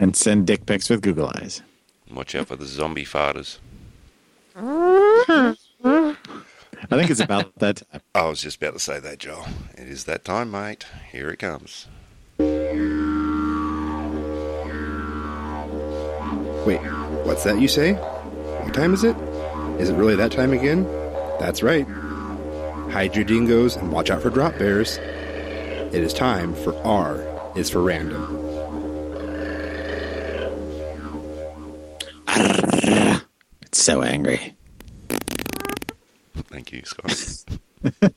[0.00, 1.62] And send dick pics with Google Eyes.
[2.10, 3.58] watch out for the zombie farters.
[4.56, 5.54] I
[6.90, 8.00] think it's about that time.
[8.14, 9.46] I was just about to say that, Joel.
[9.76, 10.86] It is that time, mate.
[11.12, 11.86] Here it comes.
[16.66, 16.78] Wait,
[17.24, 17.92] what's that you say?
[17.94, 19.16] What time is it?
[19.78, 20.84] Is it really that time again?
[21.38, 21.86] That's right.
[22.90, 24.98] Hide your dingoes and watch out for drop bears.
[24.98, 27.24] It is time for R
[27.56, 28.40] is for random.
[33.62, 34.54] It's so angry.
[36.48, 37.44] Thank you, Scott.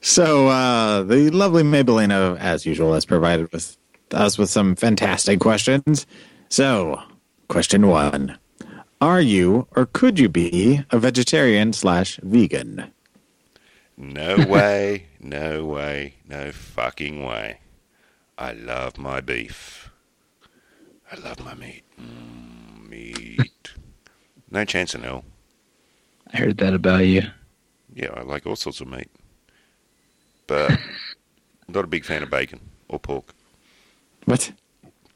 [0.00, 3.76] So uh, the lovely Maybellina, as usual, has provided with
[4.12, 6.06] us with some fantastic questions.
[6.48, 7.02] So,
[7.48, 8.38] question one:
[9.00, 12.92] Are you or could you be a vegetarian slash vegan?
[13.96, 17.58] No way, no way, no fucking way.
[18.36, 19.90] I love my beef.
[21.10, 21.82] I love my meat.
[22.00, 23.72] Mm, meat.
[24.50, 25.24] no chance in hell.
[26.32, 27.22] I heard that about you.
[27.94, 29.10] Yeah, I like all sorts of meat.
[30.46, 30.78] But
[31.66, 33.34] not a big fan of bacon or pork.
[34.26, 34.52] What?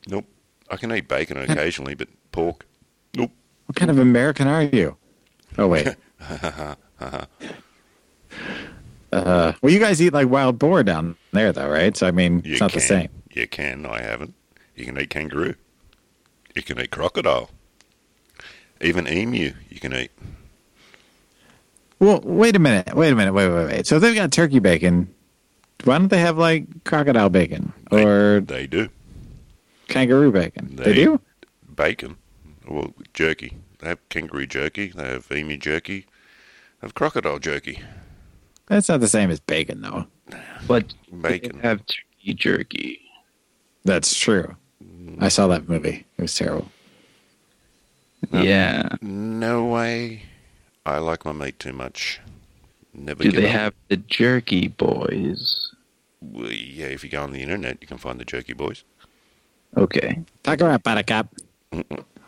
[0.08, 0.26] Nope.
[0.70, 2.66] I can eat bacon occasionally, but pork.
[3.16, 3.30] Nope.
[3.66, 4.96] What kind of American are you?
[5.58, 5.88] Oh wait.
[9.12, 11.96] uh, well, you guys eat like wild boar down there, though, right?
[11.96, 12.78] So I mean, You it's not can.
[12.80, 13.08] the same.
[13.32, 13.86] You can.
[13.86, 14.34] I haven't.
[14.74, 15.54] You can eat kangaroo.
[16.54, 17.50] You can eat crocodile.
[18.80, 20.10] Even emu you can eat.
[21.98, 22.94] Well, wait a minute.
[22.94, 23.32] Wait a minute.
[23.32, 23.86] Wait, wait, wait.
[23.86, 25.12] So if they've got turkey bacon.
[25.84, 28.88] Why don't they have like crocodile bacon They- or They do.
[29.88, 30.76] kangaroo bacon?
[30.76, 31.20] They, They- do.
[31.74, 32.16] Bacon.
[32.68, 33.56] Well, jerky.
[33.80, 34.88] They have kangaroo jerky.
[34.88, 36.00] They have emu jerky.
[36.80, 37.80] They have crocodile jerky.
[38.66, 40.06] That's not the same as bacon, though.
[40.66, 41.58] But Bacon.
[41.60, 43.00] they have turkey jerky.
[43.84, 44.56] That's true.
[45.18, 46.06] I saw that movie.
[46.16, 46.68] It was terrible.
[48.32, 48.88] Yeah.
[49.02, 50.22] No way.
[50.86, 52.20] I like my meat too much.
[52.94, 53.52] Never Do give they up.
[53.54, 55.72] have the jerky boys?
[56.20, 58.84] Well, yeah, if you go on the internet, you can find the jerky boys.
[59.76, 60.22] Okay.
[60.44, 61.28] Talk about Buttercup.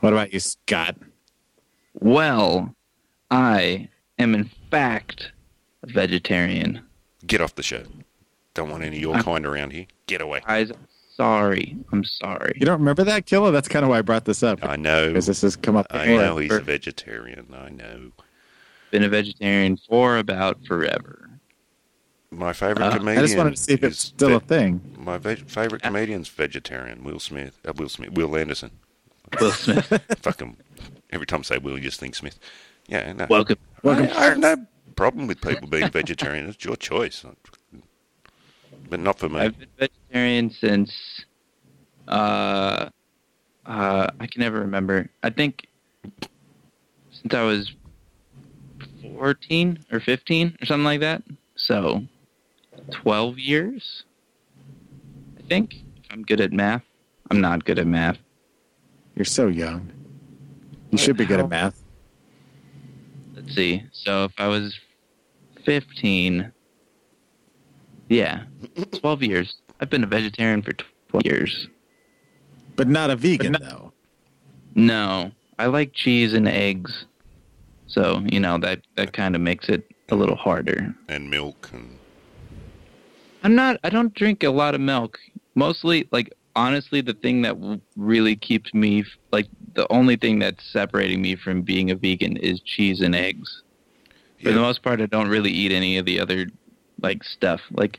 [0.05, 0.97] What about you, Scott?
[1.95, 2.75] Well,
[3.31, 3.89] I
[4.19, 5.33] am in fact
[5.83, 6.83] a vegetarian.
[7.27, 7.85] Get off the show.
[8.53, 9.87] Don't want any of your I'm- kind around here.
[10.07, 10.43] Get away.
[10.47, 10.87] Guys, I'm
[11.17, 11.79] sorry.
[11.91, 12.53] I'm sorry.
[12.61, 13.51] You don't remember that, Killer?
[13.51, 14.63] That's kind of why I brought this up.
[14.63, 15.09] I know.
[15.09, 17.47] Because this has come up I know he's a vegetarian.
[17.57, 18.13] I know.
[18.91, 21.31] Been a vegetarian for about forever.
[22.31, 23.19] My favorite Uh, comedian.
[23.21, 24.83] I just wanted to see if it's is still a thing.
[24.99, 27.03] My ve- favorite comedian's vegetarian.
[27.05, 27.59] Will Smith.
[27.67, 28.11] Uh, Will Smith.
[28.11, 28.71] Wil Anderson.
[29.41, 30.03] Will Smith.
[30.23, 30.57] Fucking
[31.11, 32.39] every time I say Will, you just think Smith.
[32.87, 33.27] Yeah, no.
[33.29, 33.59] Welcome.
[33.85, 34.67] I, I have no
[34.97, 36.49] problem with people being vegetarian.
[36.49, 37.25] It's your choice,
[38.89, 39.41] but not for me.
[39.41, 41.25] I've been vegetarian since
[42.09, 42.89] uh,
[43.67, 45.09] uh, I can never remember.
[45.23, 45.67] I think
[47.11, 47.73] since I was
[49.03, 51.23] 14 or 15 or something like that.
[51.57, 52.03] So
[52.91, 54.05] 12 years,
[55.39, 55.75] I think.
[55.75, 56.83] If I'm good at math.
[57.31, 58.19] I'm not good at math.
[59.17, 59.93] You're so young.
[60.91, 61.83] You should be good at math.
[63.35, 63.85] let's see.
[63.93, 64.79] So if I was
[65.65, 66.53] 15,
[68.09, 68.45] yeah,
[68.93, 69.57] 12 years.
[69.81, 70.73] I've been a vegetarian for
[71.09, 71.69] 12 years.
[72.77, 73.93] But not a vegan though.
[74.75, 77.07] No, I like cheese and eggs.
[77.87, 80.95] So, you know, that, that kind of makes it a little harder.
[81.09, 81.99] And milk and
[83.45, 85.19] I'm not, I don't drink a lot of milk.
[85.55, 87.57] Mostly, like, honestly, the thing that
[87.97, 92.61] really keeps me, like, the only thing that's separating me from being a vegan is
[92.61, 93.63] cheese and eggs.
[94.43, 96.47] For the most part, I don't really eat any of the other,
[97.01, 97.63] like, stuff.
[97.71, 97.99] Like,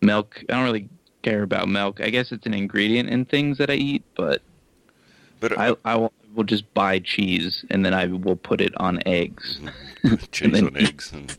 [0.00, 0.88] milk, I don't really
[1.22, 2.00] care about milk.
[2.00, 4.42] I guess it's an ingredient in things that I eat, but
[5.38, 9.00] but I, I will, will just buy cheese and then I will put it on
[9.06, 9.60] eggs.
[10.02, 10.24] Mm-hmm.
[10.32, 11.36] cheese then on eggs and.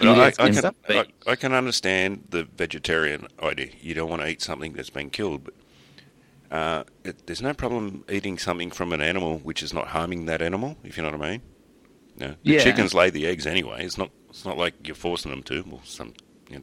[0.00, 1.06] I, I, can, I.
[1.26, 3.68] I can understand the vegetarian idea.
[3.80, 5.54] You don't want to eat something that's been killed, but
[6.50, 10.42] uh, it, there's no problem eating something from an animal which is not harming that
[10.42, 10.76] animal.
[10.84, 11.42] If you know what I mean.
[12.18, 12.60] No, the Yeah.
[12.60, 13.84] chickens lay the eggs anyway.
[13.84, 14.10] It's not.
[14.30, 15.64] It's not like you're forcing them to.
[15.68, 16.14] Well, some,
[16.48, 16.62] you know,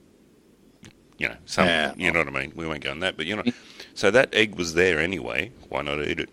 [1.18, 1.66] you know some.
[1.68, 1.94] Yeah.
[1.96, 2.54] You know what I mean.
[2.56, 3.44] We won't go on that, but you know.
[3.94, 5.52] So that egg was there anyway.
[5.70, 6.30] Why not eat it?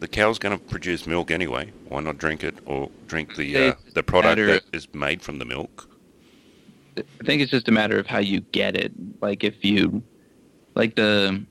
[0.00, 1.70] The cow's going to produce milk anyway.
[1.88, 5.44] Why not drink it or drink the uh, the product that is made from the
[5.44, 5.88] milk?
[6.98, 8.92] I think it's just a matter of how you get it.
[9.20, 10.02] Like if you,
[10.74, 11.44] like the,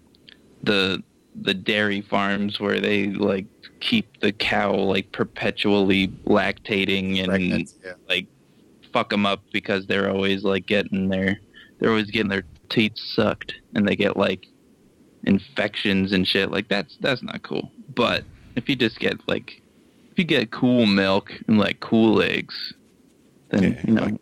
[0.63, 1.01] the
[1.41, 3.45] the dairy farms where they like
[3.79, 7.93] keep the cow like perpetually lactating and Pregnant, yeah.
[8.09, 8.27] like
[8.91, 11.39] fuck them up because they're always like getting their
[11.79, 14.45] they're always getting their teeth sucked and they get like
[15.23, 18.25] infections and shit like that's that's not cool but
[18.57, 19.61] if you just get like
[20.11, 22.73] if you get cool milk and like cool eggs
[23.49, 24.21] then Yeah, you know like-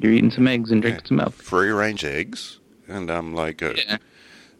[0.00, 1.08] you're eating some eggs and drinking Yeah.
[1.08, 3.98] some milk free range eggs, and um, like, uh, yeah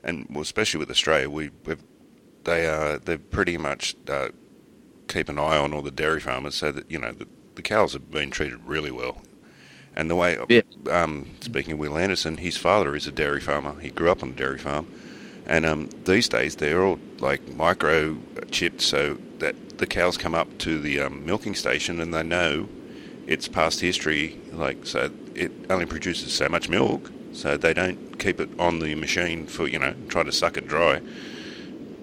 [0.05, 1.51] and well, especially with Australia, we
[2.45, 4.28] they are they pretty much uh,
[5.09, 7.93] keep an eye on all the dairy farmers, so that you know the, the cows
[7.93, 9.22] have been treated really well.
[9.97, 10.61] And the way, Yeah.
[10.91, 13.78] um, speaking of Wil Anderson, his father is a dairy farmer.
[13.80, 14.86] He grew up on a dairy farm,
[15.47, 18.16] and um, these days they're all like micro
[18.51, 22.68] chipped, so that the cows come up to the um, milking station and they know
[23.26, 28.41] it's past history, like so it only produces so much milk, so they don't keep
[28.41, 31.03] it on the machine for you know try to suck it dry.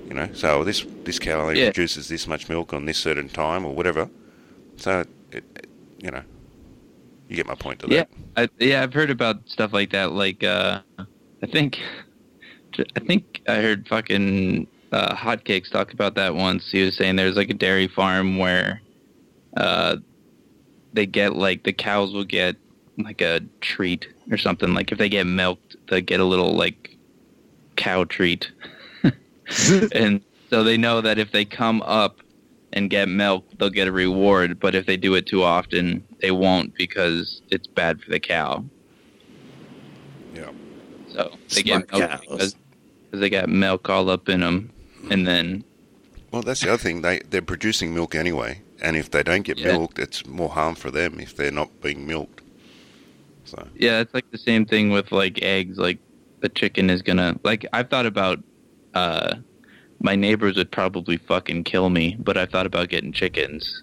[0.10, 1.72] You know, so this this cow only Yeah.
[1.72, 4.10] produces this much milk on this certain time or whatever.
[4.78, 5.68] So it, it
[6.00, 6.24] you know,
[7.30, 8.08] you get my point to yeah that.
[8.36, 10.82] I, yeah i've heard about stuff like that like uh
[11.44, 11.78] i think
[12.96, 17.36] i think i heard fucking uh hotcakes talk about that once he was saying there's
[17.36, 18.82] like a dairy farm where
[19.58, 19.98] uh
[20.94, 22.58] they get like the cows will get
[22.98, 26.98] like a treat or something like if they get milked they get a little like
[27.76, 28.52] cow treat
[29.93, 32.22] and so they know that if they come up
[32.76, 34.60] and get milk, they'll get a reward.
[34.60, 38.64] But if they do it too often, they won't because it's bad for the cow.
[40.34, 40.52] Yeah.
[41.10, 42.56] So they Smart get milk because,
[43.06, 44.72] because they got milk all up in them,
[45.10, 45.64] and then
[46.32, 47.02] Well, that's the other thing.
[47.02, 49.68] They they're producing milk anyway, and if they don't get Yeah.
[49.68, 52.35] milked, it's more harm for them if they're not being milked.
[53.56, 55.78] So yeah, it's like the same thing with like eggs.
[55.78, 55.99] Like
[56.41, 58.39] the chicken is gonna like I've thought about.
[58.93, 59.36] uh
[60.01, 63.82] my neighbors would probably fucking kill me, but I thought about getting chickens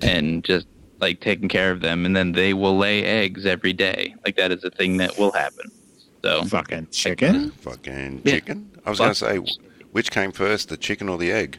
[0.00, 0.66] and just
[1.00, 4.14] like taking care of them, and then they will lay eggs every day.
[4.24, 5.70] Like that is a thing that will happen.
[6.24, 7.50] So Fucking chicken.
[7.50, 8.34] fucking Yeah.
[8.34, 8.70] chicken.
[8.86, 9.38] I was going to say,
[9.90, 11.58] which came first, the chicken or the egg?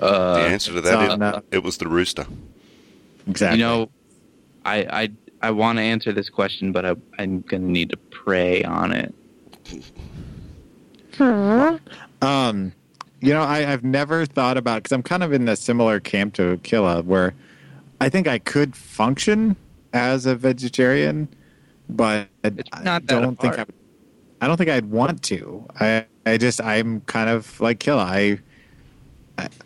[0.00, 2.26] uh, the answer to that so is no- it was the rooster.
[3.28, 3.60] Exactly.
[3.60, 3.90] You know,
[4.64, 5.10] I I
[5.42, 9.14] I want to answer this question, but I, I'm gonna need to pray on it.
[12.22, 12.72] Um,
[13.20, 16.34] you know, I, I've never thought about because I'm kind of in the similar camp
[16.34, 17.34] to Killer, where
[18.00, 19.56] I think I could function
[19.92, 21.28] as a vegetarian,
[21.88, 22.50] but I
[23.00, 23.74] don't think I, would-
[24.42, 25.66] I don't think I'd want to.
[25.78, 28.00] I I just I'm kind of like Killer.
[28.02, 28.38] I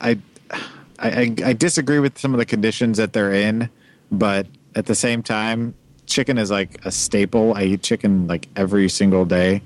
[0.00, 0.18] I
[0.50, 0.60] I
[0.98, 3.68] I, I disagree with some of the conditions that they're in,
[4.10, 5.74] but at the same time,
[6.06, 7.54] chicken is like a staple.
[7.54, 9.62] I eat chicken like every single day,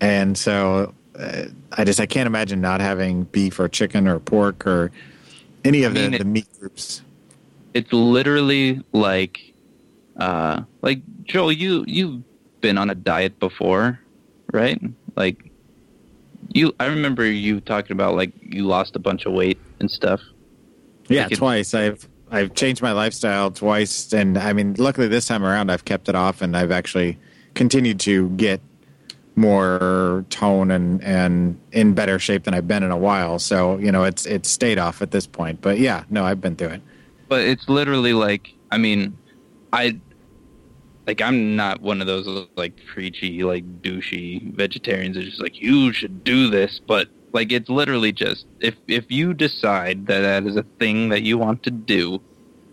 [0.00, 4.66] and so uh, I just I can't imagine not having beef or chicken or pork
[4.66, 4.90] or
[5.64, 7.02] any of I mean, the, the meat groups.
[7.74, 9.54] It's literally like,
[10.16, 12.22] uh, like Joel, you you've
[12.60, 14.00] been on a diet before,
[14.52, 14.80] right?
[15.16, 15.50] Like,
[16.48, 20.20] you I remember you talking about like you lost a bunch of weight and stuff.
[21.08, 21.74] Yeah, Like twice.
[21.74, 26.08] I've I've changed my lifestyle twice, and I mean, luckily this time around I've kept
[26.08, 27.18] it off, and I've actually
[27.54, 28.60] continued to get
[29.36, 33.38] more tone and and in better shape than I've been in a while.
[33.38, 35.60] So you know, it's it's stayed off at this point.
[35.60, 36.82] But yeah, no, I've been through it.
[37.28, 39.16] but it's literally like I mean,
[39.72, 39.98] I
[41.06, 45.92] like I'm not one of those like preachy, like douchey vegetarians that just like you
[45.92, 50.56] should do this, but like it's literally just if if you decide that that is
[50.56, 52.20] a thing that you want to do,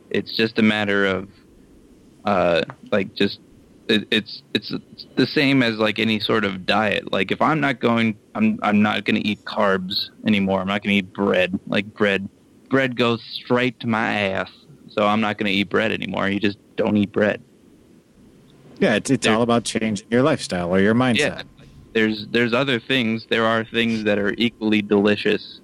[0.09, 1.29] it's just a matter of
[2.25, 3.39] uh like just
[3.87, 4.73] it, it's it's
[5.15, 7.11] the same as like any sort of diet.
[7.11, 10.59] Like if I'm not going, I'm I'm not going to eat carbs anymore.
[10.59, 11.57] I'm not going to eat bread.
[11.67, 12.27] Like bread,
[12.69, 14.51] bread goes straight to my ass.
[14.89, 16.27] So I'm not going to eat bread anymore.
[16.27, 17.41] You just don't eat bread.
[18.79, 21.17] Yeah, it's, it's There- all about changing your lifestyle or your mindset.
[21.17, 21.41] Yeah.
[21.97, 23.25] There's there's other things.
[23.27, 25.61] There are things that are equally delicious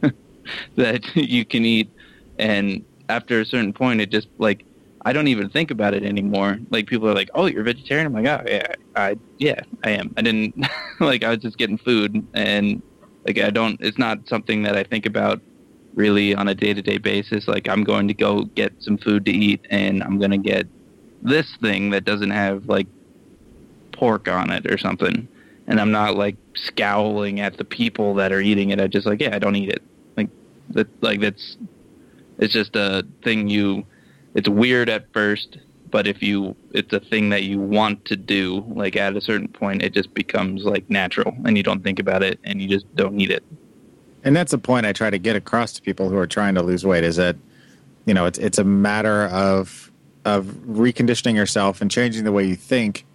[0.76, 1.90] that you can eat,
[2.38, 4.64] and after a certain point, it just like
[5.04, 6.58] I don't even think about it anymore.
[6.70, 10.14] Like people are like, "Oh, you're vegetarian." I'm like, "Oh, yeah, I yeah, I am."
[10.16, 10.54] I didn't
[11.00, 12.82] like I was just getting food, and
[13.26, 13.78] like I don't.
[13.82, 15.42] It's not something that I think about
[15.94, 17.46] really on a day to day basis.
[17.46, 20.66] Like I'm going to go get some food to eat, and I'm gonna get
[21.20, 22.86] this thing that doesn't have like
[23.92, 25.28] pork on it or something.
[25.70, 28.80] And I'm not like scowling at the people that are eating it.
[28.80, 29.82] I just like, yeah, I don't eat it.
[30.16, 30.28] Like
[30.70, 31.56] that, like that's,
[32.38, 33.86] it's just a thing you,
[34.34, 35.58] it's weird at first,
[35.88, 39.46] but if you, it's a thing that you want to do, like at a certain
[39.46, 42.92] point, it just becomes like natural and you don't think about it and you just
[42.96, 43.44] don't eat it.
[44.24, 46.62] And that's the point I try to get across to people who are trying to
[46.62, 47.36] lose weight is that,
[48.06, 49.92] you know, it's it's a matter of
[50.24, 53.06] of reconditioning yourself and changing the way you think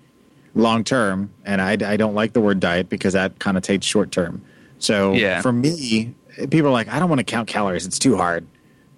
[0.55, 1.29] long term.
[1.45, 4.41] And I, I don't like the word diet because that connotates short term.
[4.79, 5.41] So Yeah.
[5.41, 6.13] for me,
[6.49, 7.85] people are like, I don't want to count calories.
[7.85, 8.45] It's too hard.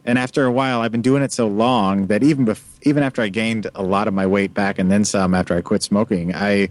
[0.05, 3.22] And after a while, I've been doing it so long that even bef- even after
[3.22, 6.34] I gained a lot of my weight back and then some after I quit smoking,
[6.34, 6.70] I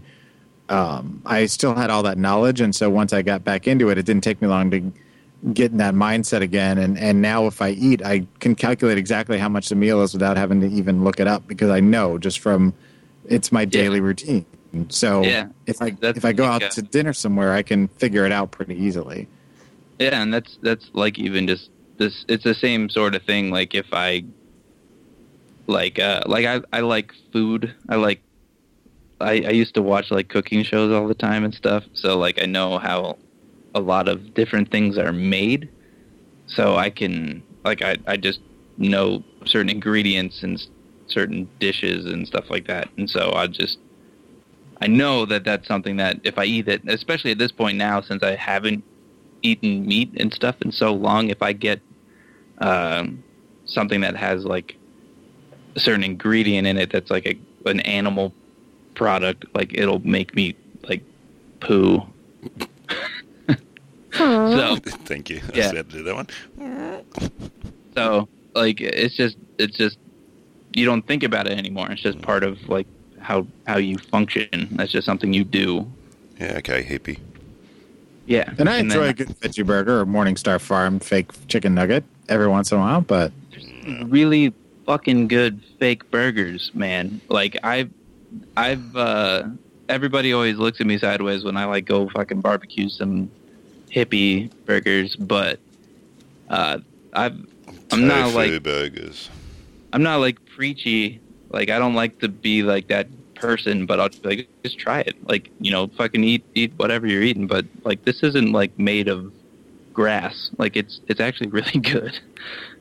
[0.69, 3.97] um, I still had all that knowledge, and so once I got back into it,
[3.97, 4.91] it didn't take me long to
[5.53, 6.77] get in that mindset again.
[6.79, 10.13] And and now if I eat, I can calculate exactly how much the meal is
[10.13, 12.73] without having to even look it up because I know just from
[13.29, 14.45] it's my daily routine.
[14.89, 16.69] So Yeah, if I if I go out yeah.
[16.69, 19.27] to dinner somewhere, I can figure it out pretty easily.
[19.99, 22.25] Yeah, and that's that's like even just this.
[22.27, 23.49] It's the same sort of thing.
[23.49, 24.23] Like if I
[25.67, 27.73] like uh like I I like food.
[27.89, 28.21] I like
[29.19, 31.83] I I used to watch like cooking shows all the time and stuff.
[31.93, 33.17] So like I know how
[33.75, 35.69] a lot of different things are made.
[36.47, 38.39] So I can like I I just
[38.77, 40.61] know certain ingredients and
[41.07, 42.89] certain dishes and stuff like that.
[42.97, 43.79] And so I just
[44.81, 48.01] I know that that's something that if I eat it, especially at this point now,
[48.01, 48.83] since I haven't
[49.41, 51.81] eaten meat and stuff in so long, if I get
[52.59, 53.23] um,
[53.65, 54.75] something that has like
[55.75, 58.33] a certain ingredient in it that's like a, an animal
[58.95, 60.55] product, like it'll make me
[60.87, 61.01] like
[61.59, 62.01] poo.
[64.13, 64.75] so
[65.05, 65.41] Thank you.
[65.53, 65.71] I Yeah.
[65.71, 66.27] said to do that one.
[67.95, 69.97] so like it's just it's just
[70.75, 71.89] you don't think about it anymore.
[71.91, 72.87] It's just part of like
[73.27, 74.69] how how you function.
[74.71, 75.85] That's just something you do.
[76.39, 77.19] Yeah, okay, hippie.
[78.25, 78.53] Yeah.
[78.57, 82.47] And I enjoy then- a good veggie burger or Morningstar Farm fake chicken nugget every
[82.47, 83.31] once in a while, but
[84.05, 84.53] really
[84.85, 87.19] fucking good fake burgers, man.
[87.27, 87.91] Like I've
[88.55, 89.43] I've uh
[89.89, 93.29] everybody always looks at me sideways when I like go fucking barbecue some
[93.91, 95.59] hippie burgers, but
[96.49, 96.79] uh
[97.13, 97.37] I've
[97.91, 99.29] I'm not Tofu like burgers.
[99.91, 101.19] I'm not like preachy.
[101.49, 103.07] Like I don't like to be like that
[103.39, 105.15] person, but I'll just be like just try it.
[105.27, 109.07] Like, you know, fucking eat eat whatever you're eating, but like this isn't like made
[109.07, 109.31] of
[109.93, 110.51] grass.
[110.57, 112.19] Like it's it's actually really good.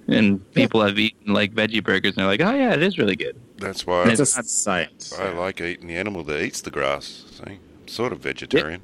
[0.08, 3.16] And people have eaten like veggie burgers and they're like, "Oh yeah, it is really
[3.16, 5.12] good." That's why it's it's not- science.
[5.18, 7.24] I like eating the animal that eats the grass.
[7.32, 8.82] See, I'm sort of vegetarian.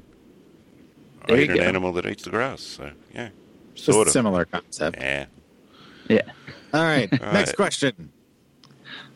[1.27, 1.63] There I you eat an go.
[1.63, 2.61] animal that eats the grass.
[2.61, 3.29] So yeah,
[3.75, 4.13] sort a of.
[4.13, 4.97] similar concept.
[4.99, 5.25] Yeah.
[6.09, 6.21] Yeah.
[6.73, 7.09] All right.
[7.23, 7.55] All Next right.
[7.55, 8.11] question.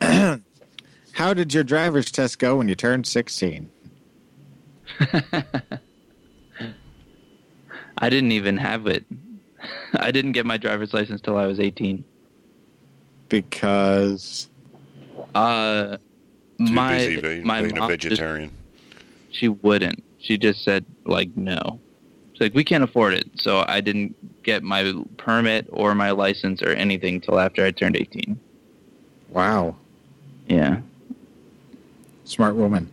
[1.18, 3.68] How did your driver's test go when you turned 16?
[7.98, 9.04] I didn't even have it.
[9.94, 12.04] I didn't get my driver's license till I was 18.
[13.28, 14.48] Because
[15.34, 15.96] Uh
[16.58, 18.52] Too my busy being, my being a mom just- vegetarian.
[19.32, 20.04] she wouldn't.
[20.20, 21.80] She just said like no.
[22.34, 23.28] She's like we can't afford it.
[23.34, 24.14] So I didn't
[24.44, 28.38] get my permit or my license or anything till after I turned 18.
[29.30, 29.74] wow,
[30.46, 30.80] Yeah.
[32.28, 32.90] Smart woman.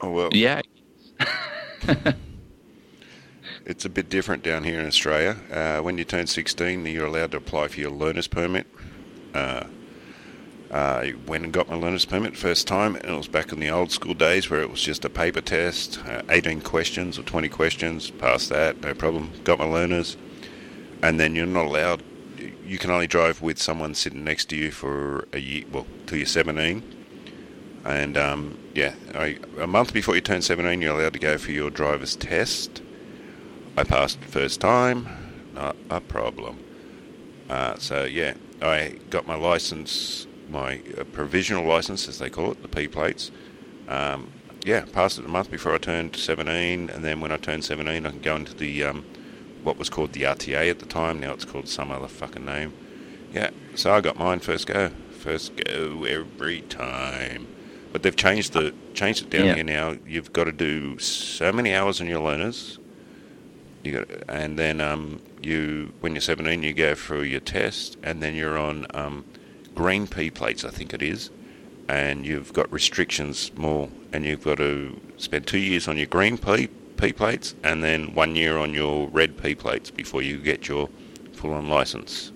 [0.00, 0.62] Oh well, Yeah.
[3.66, 5.36] it's a bit different down here in Australia.
[5.52, 8.66] Uh, when you turn 16, you're allowed to apply for your learner's permit.
[9.34, 9.64] Uh,
[10.72, 13.70] I went and got my learner's permit first time, and it was back in the
[13.70, 17.48] old school days where it was just a paper test, uh, 18 questions or 20
[17.48, 18.10] questions.
[18.10, 19.30] Passed that, no problem.
[19.44, 20.16] Got my learners,
[21.02, 22.02] and then you're not allowed.
[22.64, 26.18] you can only drive with someone sitting next to you for a year, well, till
[26.18, 26.99] you're 17.
[27.84, 31.52] And um, yeah, I, a month before you turn 17, you're allowed to go for
[31.52, 32.82] your driver's test.
[33.76, 35.08] I passed first time,
[35.54, 36.62] not a problem.
[37.48, 42.62] Uh, so yeah, I got my license, my uh, provisional license, as they call it,
[42.62, 43.30] the P plates.
[43.88, 44.30] Um,
[44.64, 48.04] yeah, passed it a month before I turned 17, and then when I turned 17,
[48.04, 49.04] I can go into the um,
[49.62, 51.20] what was called the RTA at the time.
[51.20, 52.72] Now it's called some other fucking name.
[53.32, 57.46] Yeah, so I got mine first go, first go every time.
[57.92, 59.54] But they've changed the changed it down Yeah.
[59.56, 59.96] here now.
[60.06, 62.78] You've got to do so many hours on your learners.
[63.82, 68.22] You got, and then um, you when you're 17, you go for your test, and
[68.22, 69.24] then you're on um,
[69.74, 71.30] green P plates, I think it is,
[71.88, 76.36] and you've got restrictions more, and you've got to spend two years on your green
[76.38, 80.68] P P plates, and then one year on your red P plates before you get
[80.68, 80.88] your
[81.32, 82.30] full-on license.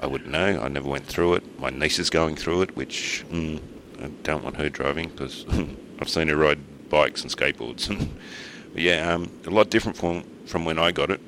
[0.00, 0.60] I wouldn't know.
[0.60, 1.60] I never went through it.
[1.60, 3.60] My niece is going through it, which mm,
[4.00, 5.44] I don't want her driving because
[5.98, 7.88] I've seen her ride bikes and skateboards.
[8.72, 11.20] but yeah, um, a lot different from from when I got it.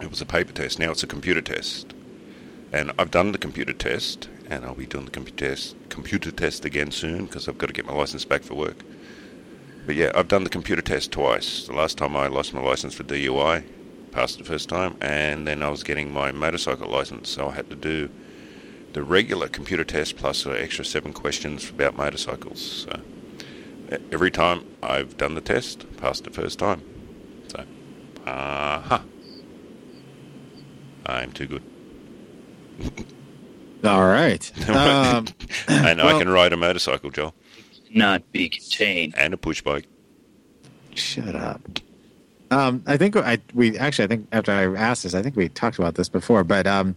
[0.00, 0.78] It was a paper test.
[0.78, 1.94] Now it's a computer test,
[2.72, 6.64] and I've done the computer test, and I'll be doing the computer test computer test
[6.64, 8.82] again soon because I've got to get my license back for work.
[9.86, 11.66] But yeah, I've done the computer test twice.
[11.66, 13.64] The last time I lost my license for DUI,
[14.10, 17.70] passed the first time, and then I was getting my motorcycle license, so I had
[17.70, 18.10] to do
[18.94, 22.86] the regular computer test plus an extra seven questions about motorcycles.
[22.86, 23.00] So
[24.10, 26.80] every time I've done the test, passed the first time.
[27.48, 27.64] So,
[28.24, 29.00] uh-huh.
[31.06, 31.62] I'm too good.
[33.84, 34.50] All right.
[34.68, 35.26] Um,
[35.68, 37.34] and I can ride a motorcycle, Joel,
[37.90, 39.14] Not be contained.
[39.16, 39.86] and a push bike.
[40.94, 41.60] Shut up.
[42.50, 45.48] Um, I think I we actually I think after I asked this, I think we
[45.48, 46.94] talked about this before, but um,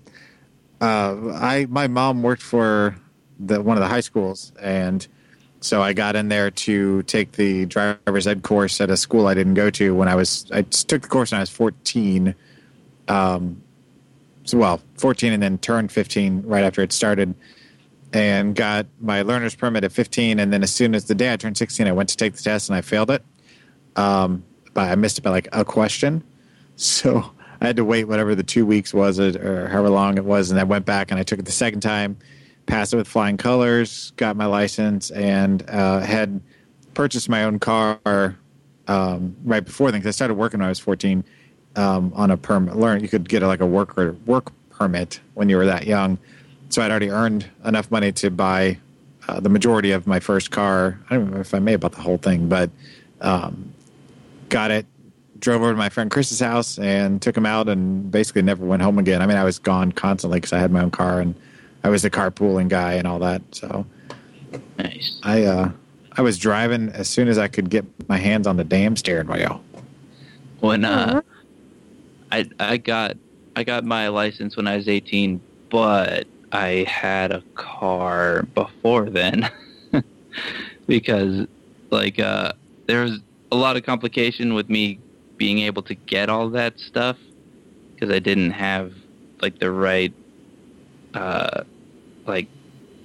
[0.82, 2.96] uh, I my mom worked for
[3.40, 5.08] the one of the high schools, and
[5.60, 9.34] so I got in there to take the driver's ed course at a school I
[9.34, 12.36] didn't go to when I was I took the course when I was fourteen.
[13.08, 13.62] Um,
[14.44, 17.36] so well, fourteen, and then turned fifteen right after it started,
[18.14, 21.38] and got my learner's permit at fifteen, and then as soon as the day I
[21.38, 23.24] turned sixteen, I went to take the test and I failed it
[23.98, 26.24] um, but I missed it by like a question.
[26.80, 27.32] So
[27.62, 30.60] I had to wait whatever the two weeks was or however long it was, and
[30.60, 32.18] I went back and I took it the second time,
[32.66, 36.40] passed it with flying colors, got my license, and uh, had
[36.94, 38.00] purchased my own car
[38.88, 41.24] um, right before then because I started working when I was 14
[41.76, 42.76] um, on a permit.
[42.76, 45.86] Learn you could get a, like a work or work permit when you were that
[45.86, 46.18] young.
[46.70, 48.78] So I'd already earned enough money to buy
[49.28, 51.00] uh, the majority of my first car.
[51.10, 52.70] I don't know if I may about the whole thing, but
[53.22, 53.74] um,
[54.50, 54.86] got it,
[55.40, 58.82] drove over to my friend Chris's house and took him out and basically never went
[58.82, 59.22] home again.
[59.22, 61.36] I mean, I was gone constantly because I had my own car and
[61.84, 63.42] I was the carpooling guy and all that.
[63.52, 63.86] So
[64.78, 65.20] Nice.
[65.24, 65.72] I uh,
[66.14, 69.28] I was driving as soon as I could get my hands on the damn steering
[69.28, 69.64] wheel.
[70.60, 71.22] When uh,
[72.32, 73.18] I I got
[73.56, 79.50] I got my license when I was 18, but I had a car before then
[80.88, 81.48] because
[81.90, 82.54] like uh,
[82.86, 83.20] there was
[83.52, 85.00] a lot of complication with me
[85.38, 87.18] being able to get all that stuff
[87.94, 88.94] because I didn't have
[89.42, 90.14] like the right
[91.14, 91.64] uh,
[92.26, 92.48] like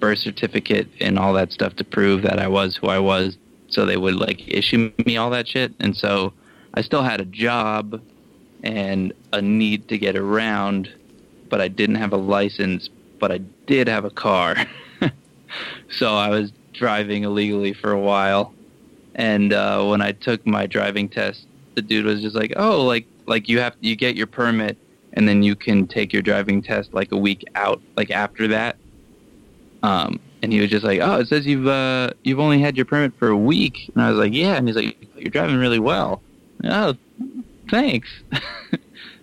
[0.01, 3.37] birth certificate and all that stuff to prove that I was who I was.
[3.69, 6.35] So they would like issue me all that shit, and so
[6.75, 8.03] I still had a job
[8.63, 10.93] and a need to get around,
[11.49, 12.89] but I didn't have a license,
[13.19, 14.57] but I did have a car.
[15.91, 18.55] so I was driving illegally for a while.
[19.15, 23.07] And uh, when I took my driving test, the dude was just like, "Oh, like
[23.27, 24.77] like you have you get your permit
[25.15, 28.77] and then you can take your driving test like a week out like after that."
[29.83, 32.87] Um, and he was just like, "Oh, it says you've uh, you've only had your
[32.87, 35.81] permit for a week." And I was like, "Yeah." And he's like, "You're driving really
[35.81, 36.23] well."
[36.65, 36.97] Oh,
[37.71, 38.09] thanks.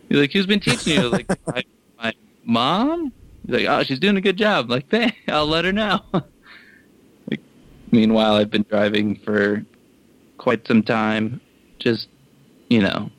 [0.09, 1.07] He's like, who's been teaching you?
[1.07, 1.63] Like, my,
[1.97, 2.13] my
[2.43, 3.13] mom.
[3.45, 4.69] He's like, oh, she's doing a good job.
[4.69, 5.15] Like, thanks.
[5.27, 6.01] I'll let her know.
[7.29, 7.41] like,
[7.91, 9.63] meanwhile, I've been driving for
[10.37, 11.39] quite some time,
[11.77, 12.07] just
[12.69, 13.09] you know,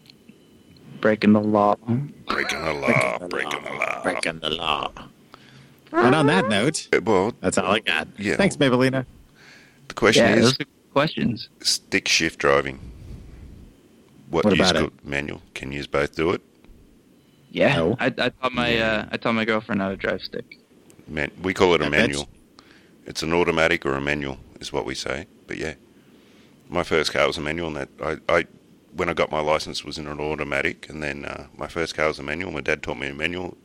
[1.00, 1.76] breaking the law.
[2.28, 4.02] Breaking the law, breaking the law.
[4.02, 4.92] Breaking the law.
[5.92, 8.06] And on that note, Well, that's all I got.
[8.18, 8.36] Yeah.
[8.36, 9.04] Thanks, Maybellina.
[9.88, 11.48] the question Yeah, is those are questions.
[11.60, 12.78] stick shift driving.
[14.30, 15.42] What, What about good manual?
[15.54, 16.40] Can you both do it?
[17.50, 17.96] Yeah, No.
[17.98, 20.58] I, I taught my uh, I taught my girlfriend how to drive stick.
[21.08, 22.28] Man, we call it a I bet manual.
[23.06, 25.26] It's an automatic or a manual, is what we say.
[25.48, 25.74] But yeah,
[26.68, 28.46] my first car was a manual, and that I, I
[28.94, 32.08] when I got my license was in an automatic, and then uh, my first car
[32.08, 32.52] was a manual.
[32.52, 33.56] My dad taught me a manual.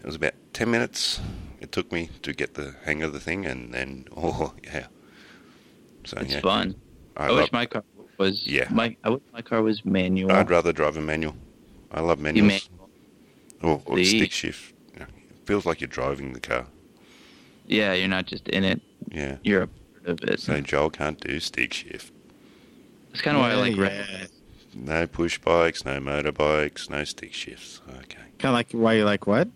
[0.00, 1.20] It was about ten minutes
[1.60, 4.86] it took me to get the hang of the thing, and then oh yeah.
[6.04, 6.74] So It's yeah, fun.
[7.16, 7.84] I, I wish my car
[8.18, 8.68] was Yeah.
[8.70, 10.32] My I wish my car was manual.
[10.32, 11.34] I'd rather drive a manual.
[11.90, 12.68] I love manuals.
[12.70, 12.90] manual.
[13.62, 14.74] Or, or stick shift.
[14.96, 16.66] Yeah, It feels like you're driving the car.
[17.66, 18.80] Yeah, you're not just in it.
[19.10, 19.36] Yeah.
[19.42, 20.40] You're a part of it.
[20.40, 22.12] So Joel can't do stick shift.
[23.10, 24.32] That's kind of why I like Yeah, records.
[24.74, 27.80] No push bikes, no motorbikes, no stick shifts.
[27.88, 28.18] Okay.
[28.38, 29.48] Kind of like why you like what?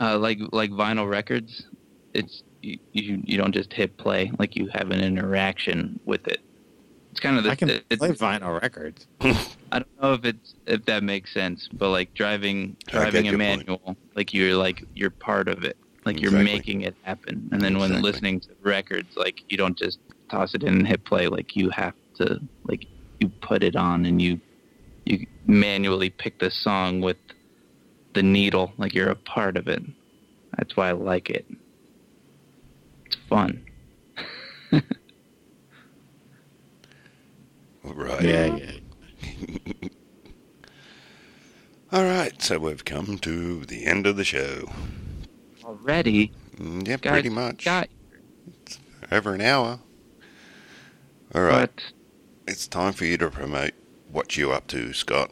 [0.00, 1.66] Uh, like like vinyl records.
[2.14, 4.32] It's you, you you don't just hit play.
[4.38, 6.40] Like you have an interaction with it.
[7.10, 7.50] It's kind of the.
[7.50, 9.06] I can it's, play vinyl records.
[9.20, 13.36] I don't know if it's if that makes sense, but like driving driving get a
[13.36, 13.68] your point.
[13.68, 17.48] manual, like you're like you're part of it, like you're making it happen.
[17.52, 19.98] And then when listening to records, like you don't just
[20.30, 21.28] toss it in and hit play.
[21.28, 22.86] Like you have to like
[23.20, 24.40] you put it on and you
[25.06, 27.16] you manually pick the song with
[28.14, 29.82] the needle, like you're a part of it.
[30.56, 31.46] That's why I like it.
[33.06, 33.64] It's fun.
[37.82, 38.22] Right.
[38.22, 39.88] Yeah, yeah.
[41.90, 42.40] All right.
[42.40, 44.68] So we've come to the end of the show.
[45.64, 47.64] Already, Mm, Yeah, guys, pretty much.
[47.64, 47.88] got
[49.10, 49.80] Over an hour.
[51.34, 51.70] All right.
[51.74, 51.82] but
[52.50, 53.74] It's time for you to promote
[54.10, 55.30] what you up to, Scott.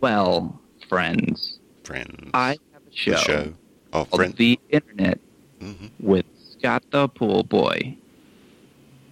[0.00, 2.30] well, friends, Friends.
[2.32, 3.10] I have a show.
[3.10, 3.52] The show.
[3.92, 4.32] Oh, friend.
[4.36, 5.18] The Internet
[5.60, 7.96] hmm with Scott the Pool Boy.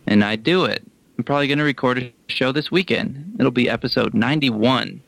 [0.06, 0.84] And I do it.
[1.18, 3.34] I'm probably going to record a show this weekend.
[3.40, 5.02] It'll be episode 91.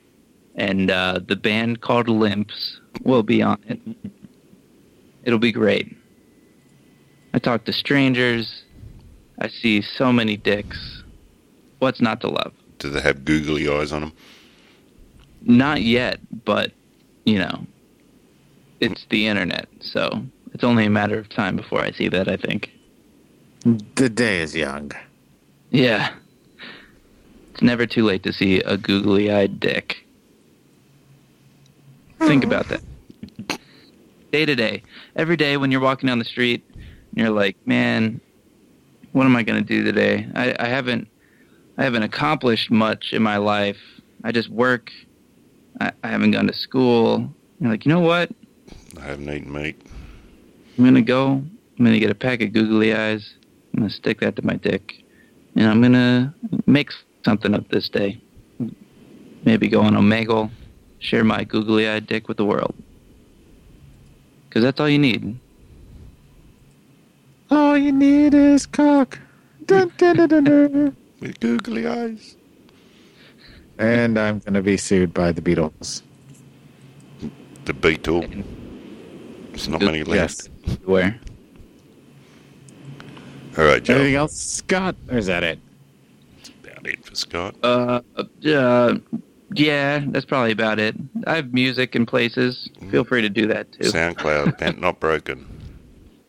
[0.56, 3.78] And uh, the band called Limps will be on it.
[5.22, 5.96] It'll be great.
[7.32, 8.64] I talk to strangers.
[9.38, 10.99] I see so many dicks.
[11.80, 12.52] What's not to love?
[12.78, 14.12] Do they have googly eyes on them?
[15.42, 16.72] Not yet, but,
[17.24, 17.66] you know,
[18.80, 19.68] it's the internet.
[19.80, 22.70] So it's only a matter of time before I see that, I think.
[23.94, 24.92] The day is young.
[25.70, 26.12] Yeah.
[27.52, 30.06] It's never too late to see a googly eyed dick.
[32.18, 32.82] Think about that.
[34.32, 34.82] Day to day.
[35.16, 36.62] Every day when you're walking down the street,
[37.14, 38.20] you're like, man,
[39.12, 40.28] what am I going to do today?
[40.34, 41.08] I, I haven't
[41.78, 43.78] I haven't accomplished much in my life.
[44.24, 44.90] I just work.
[45.80, 47.32] I, I haven't gone to school.
[47.58, 48.30] You're like, you know what?
[48.98, 49.80] I haven't eaten meat.
[50.76, 51.32] I'm gonna go.
[51.32, 53.34] I'm gonna get a pack of googly eyes.
[53.72, 55.02] I'm gonna stick that to my dick,
[55.56, 56.34] and I'm gonna
[56.66, 56.90] make
[57.24, 58.20] something of this day.
[59.44, 60.50] Maybe go on Omegle,
[60.98, 62.74] share my googly eyed dick with the world.
[64.50, 65.38] Cause that's all you need.
[67.50, 69.18] All you need is cock.
[69.64, 70.96] Dun, dun, dun, dun, dun.
[71.20, 72.36] With googly eyes.
[73.78, 76.02] and I'm going to be sued by the Beatles.
[77.66, 78.24] The Beetle.
[79.50, 80.48] There's not many left.
[80.66, 80.78] Yes.
[80.84, 81.18] Where?
[83.58, 83.94] All right, Joe.
[83.96, 84.96] Anything else, Scott?
[85.10, 85.58] Or is that it?
[86.36, 87.54] That's about it for Scott.
[87.62, 88.94] Uh, uh,
[89.50, 90.94] yeah, that's probably about it.
[91.26, 92.70] I have music in places.
[92.90, 93.90] Feel free to do that too.
[93.90, 95.46] SoundCloud, Not Broken.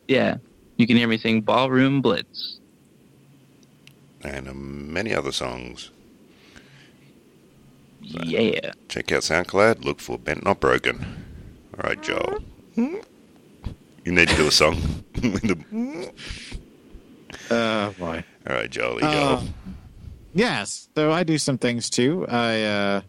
[0.07, 0.37] Yeah,
[0.75, 2.59] you can hear me sing Ballroom Blitz.
[4.23, 5.89] And uh, many other songs.
[8.01, 8.71] Yeah.
[8.89, 9.83] Check out SoundCloud.
[9.85, 11.05] Look for Bent Not Broken.
[11.77, 12.39] All right, Joel.
[12.75, 13.01] You
[14.05, 14.75] need to do a song.
[15.21, 16.11] With the-
[17.49, 18.23] Oh, boy.
[18.49, 19.03] All right, Joel.
[19.03, 19.43] Uh, go.
[20.33, 20.89] Yes.
[20.95, 22.25] So I do some things too.
[22.27, 23.01] I uh,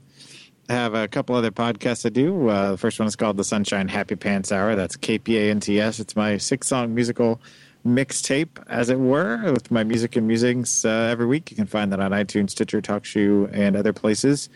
[0.68, 2.48] have a couple other podcasts I do.
[2.48, 4.74] Uh, the first one is called the Sunshine Happy Pants Hour.
[4.74, 6.01] That's KPANTS.
[6.01, 7.40] It's my six song musical
[7.86, 11.50] mixtape, as it were, with my music and musings uh, every week.
[11.50, 14.48] You can find that on iTunes, Stitcher, TalkShoe, and other places.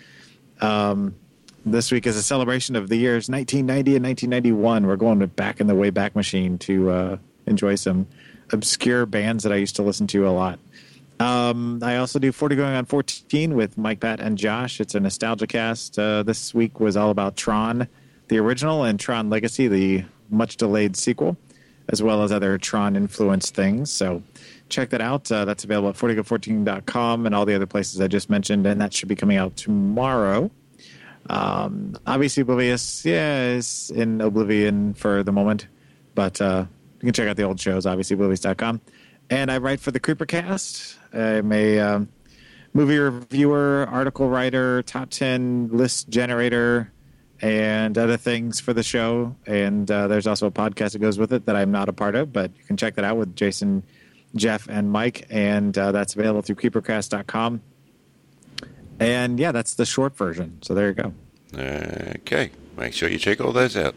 [0.61, 1.15] Um,
[1.65, 4.87] this week is a celebration of the years 1990 and 1991.
[4.87, 7.17] We're going back in the Wayback Machine to uh,
[7.47, 8.07] enjoy some
[8.53, 10.59] obscure bands that I used to listen to a lot.
[11.19, 14.81] Um, I also do 40 going on 14 with Mike, Pat, and Josh.
[14.81, 15.99] It's a nostalgia cast.
[15.99, 17.89] Uh, this week was all about Tron,
[18.29, 21.37] the original, and Tron Legacy, the much delayed sequel,
[21.89, 23.91] as well as other Tron influenced things.
[23.93, 24.23] So
[24.69, 25.31] check that out.
[25.31, 28.93] Uh, that's available at 40go14.com and all the other places I just mentioned, and that
[28.93, 30.51] should be coming out tomorrow.
[31.29, 35.67] Um, obviously, Oblivious, yeah, is in Oblivion for the moment,
[36.15, 38.81] but uh, you can check out the old shows, obviously, Oblivious.com.
[39.29, 40.97] And I write for the Creepercast.
[41.13, 42.09] I'm a um,
[42.73, 46.93] movie reviewer, article writer, top 10 list generator,
[47.41, 49.35] and other things for the show.
[49.47, 52.15] And uh, there's also a podcast that goes with it that I'm not a part
[52.15, 53.83] of, but you can check that out with Jason,
[54.35, 55.27] Jeff, and Mike.
[55.31, 57.61] And uh, that's available through creepercast.com.
[58.99, 60.59] And yeah, that's the short version.
[60.63, 61.13] So there you go.
[61.55, 62.51] Okay.
[62.77, 63.95] Make sure you check all those out.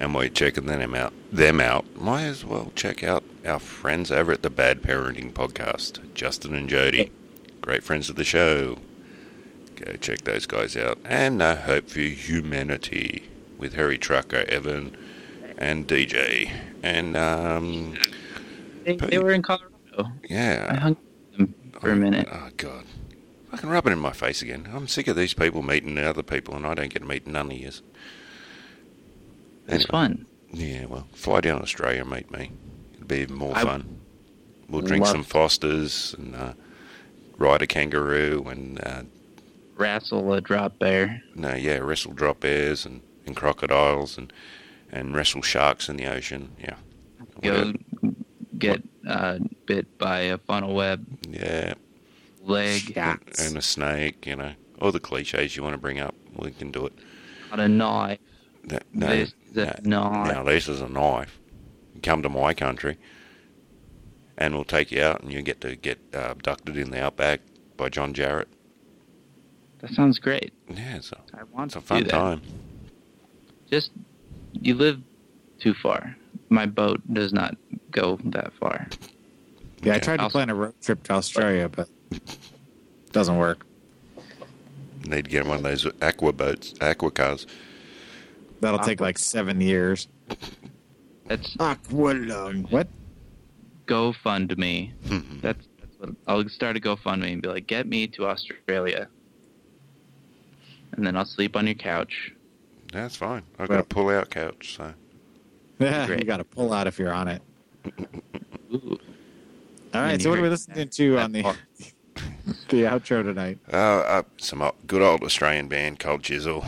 [0.00, 1.12] and we're checking them out.
[1.32, 1.84] Them out.
[1.96, 6.68] Might as well check out our friends over at the Bad Parenting Podcast, Justin and
[6.68, 7.10] Jody,
[7.60, 8.78] great friends of the show.
[9.76, 10.98] Go check those guys out.
[11.04, 13.28] And No Hope for Humanity
[13.58, 14.96] with Harry Trucker, Evan,
[15.58, 16.50] and DJ.
[16.82, 17.96] And um,
[18.84, 19.70] They, they were in Colorado.
[20.28, 20.68] Yeah.
[20.70, 20.96] I hung
[21.30, 22.28] with them for a minute.
[22.30, 22.84] Oh God,
[23.50, 24.68] fucking rub it in my face again.
[24.72, 27.50] I'm sick of these people meeting other people, and I don't get to meet none
[27.50, 27.82] of yous.
[29.68, 30.26] It's fun.
[30.52, 32.52] Yeah, well, fly down to Australia and meet me.
[32.94, 34.00] It'd be even more I- fun.
[34.68, 36.54] We'll drink some Fosters and uh,
[37.36, 39.02] ride a kangaroo and uh,
[39.76, 41.22] Wrestle a drop bear.
[41.34, 44.32] no, yeah, wrestle drop bears and, and crocodiles and
[44.92, 46.52] and wrestle sharks in the ocean.
[46.60, 46.76] Yeah,
[47.42, 47.72] Go
[48.58, 51.74] get uh, bit by a funnel web yeah,
[52.40, 52.92] leg.
[52.96, 54.26] and a snake.
[54.26, 56.92] You know, all the cliches you want to bring up, we can do it.
[57.50, 58.20] On a knife.
[58.64, 60.32] That, no, This is a no, knife.
[60.32, 61.38] Now this is a knife.
[62.02, 62.96] Come to my country,
[64.38, 67.40] and we'll take you out, and you get to get uh, abducted in the outback
[67.76, 68.46] by John Jarratt.
[69.84, 70.54] That sounds great.
[70.70, 72.10] Yeah, it's a, I want it's a to fun do that.
[72.12, 72.40] time.
[73.70, 73.90] Just
[74.52, 74.98] you live
[75.58, 76.16] too far.
[76.48, 77.54] My boat does not
[77.90, 78.88] go that far.
[79.82, 81.88] Yeah, I tried to I'll- plan a road trip to Australia, but
[83.12, 83.66] doesn't work.
[85.06, 87.46] Need to get one of those aqua boats, aqua cars.
[88.60, 90.08] That'll take like seven years.
[91.26, 92.70] That's Aqualung.
[92.70, 92.88] What?
[93.86, 94.92] GoFundMe.
[95.04, 95.40] Mm-hmm.
[95.40, 99.08] That's that's what I'll start a GoFundMe and be like, get me to Australia,
[100.96, 102.32] and then I'll sleep on your couch.
[102.92, 103.42] That's fine.
[103.58, 104.94] I've Well- got a pull-out couch, so
[105.78, 106.26] Yeah, you Great.
[106.26, 107.42] got to pull out if you're on it.
[108.72, 108.98] Ooh.
[109.92, 111.42] All right, so what are we listening to on the
[112.68, 113.58] the outro tonight?
[113.72, 116.64] uh, uh, some good old Australian band Cold Chisel.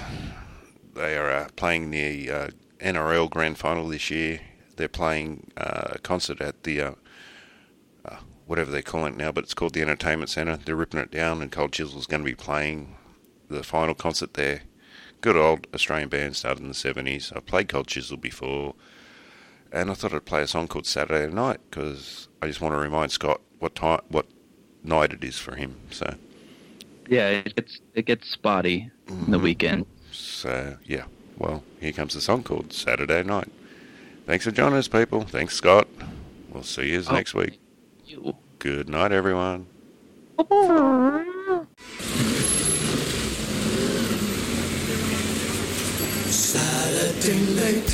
[0.94, 2.48] They are uh, playing the uh,
[2.80, 4.40] NRL Grand Final this year.
[4.76, 6.92] They're playing uh, a concert at the uh,
[8.04, 8.16] uh,
[8.46, 10.56] whatever they're calling it now, but it's called the Entertainment Centre.
[10.56, 12.95] They're ripping it down, and Cold Chisel's going to be playing
[13.48, 14.62] the final concert there.
[15.20, 17.34] Good old Australian band started in the 70s.
[17.34, 18.74] I've played Cold Chisel before,
[19.72, 22.78] and I thought I'd play a song called Saturday Night because I just want to
[22.78, 24.26] remind Scott what time, what
[24.84, 25.76] night it is for him.
[25.90, 26.14] So,
[27.08, 29.30] Yeah, it gets it gets spotty in Mm-hmm.
[29.32, 29.86] the weekend.
[30.12, 31.04] so yeah.
[31.38, 33.50] Well, here comes the song called Saturday Night.
[34.26, 35.22] Thanks for joining us, people.
[35.22, 35.86] Thanks, Scott.
[36.50, 37.12] We'll see you Oh.
[37.12, 37.58] next week.
[38.06, 38.36] You.
[38.58, 39.66] Good night, everyone.
[47.26, 47.90] Saturday night.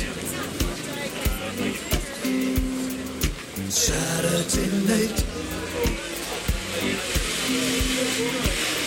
[3.67, 5.17] Saturday night.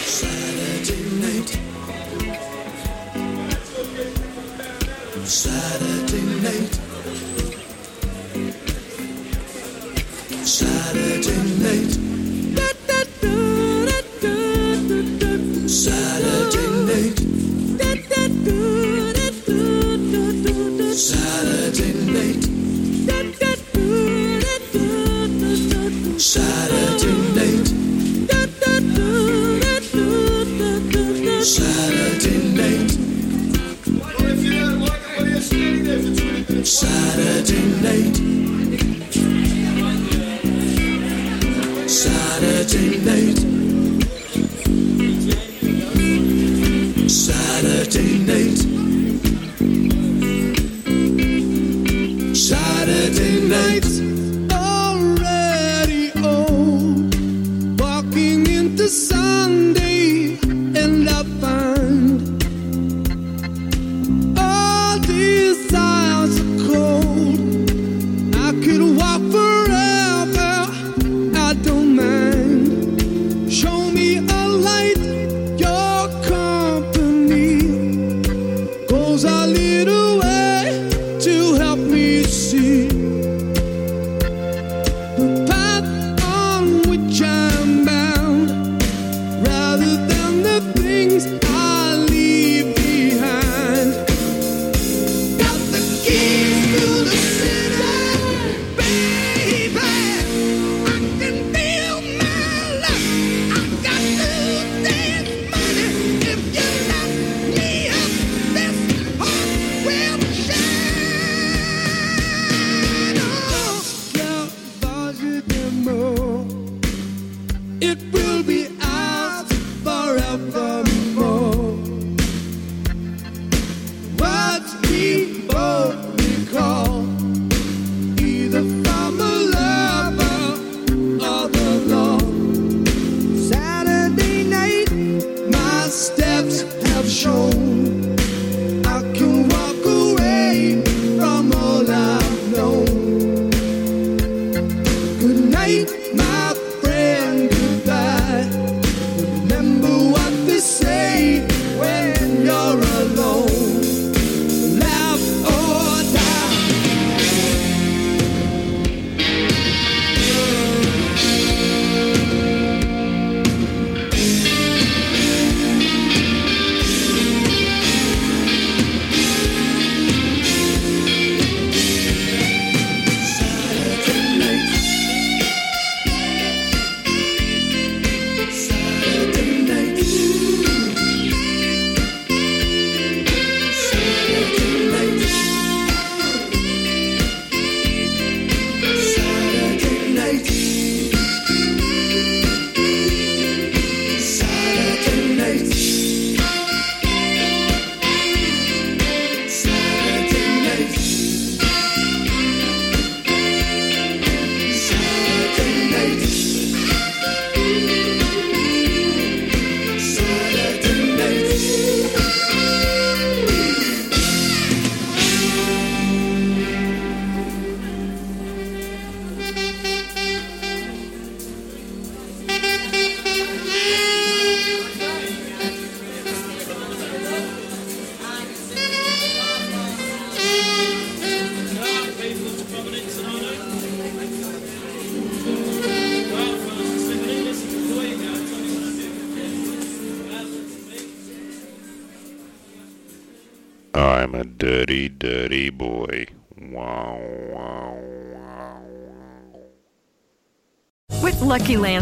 [0.06, 1.50] Saturday night.
[5.26, 6.74] Saturday night.
[10.46, 11.95] Saturday night.
[20.96, 22.42] Saturday night.
[26.18, 26.75] Saturday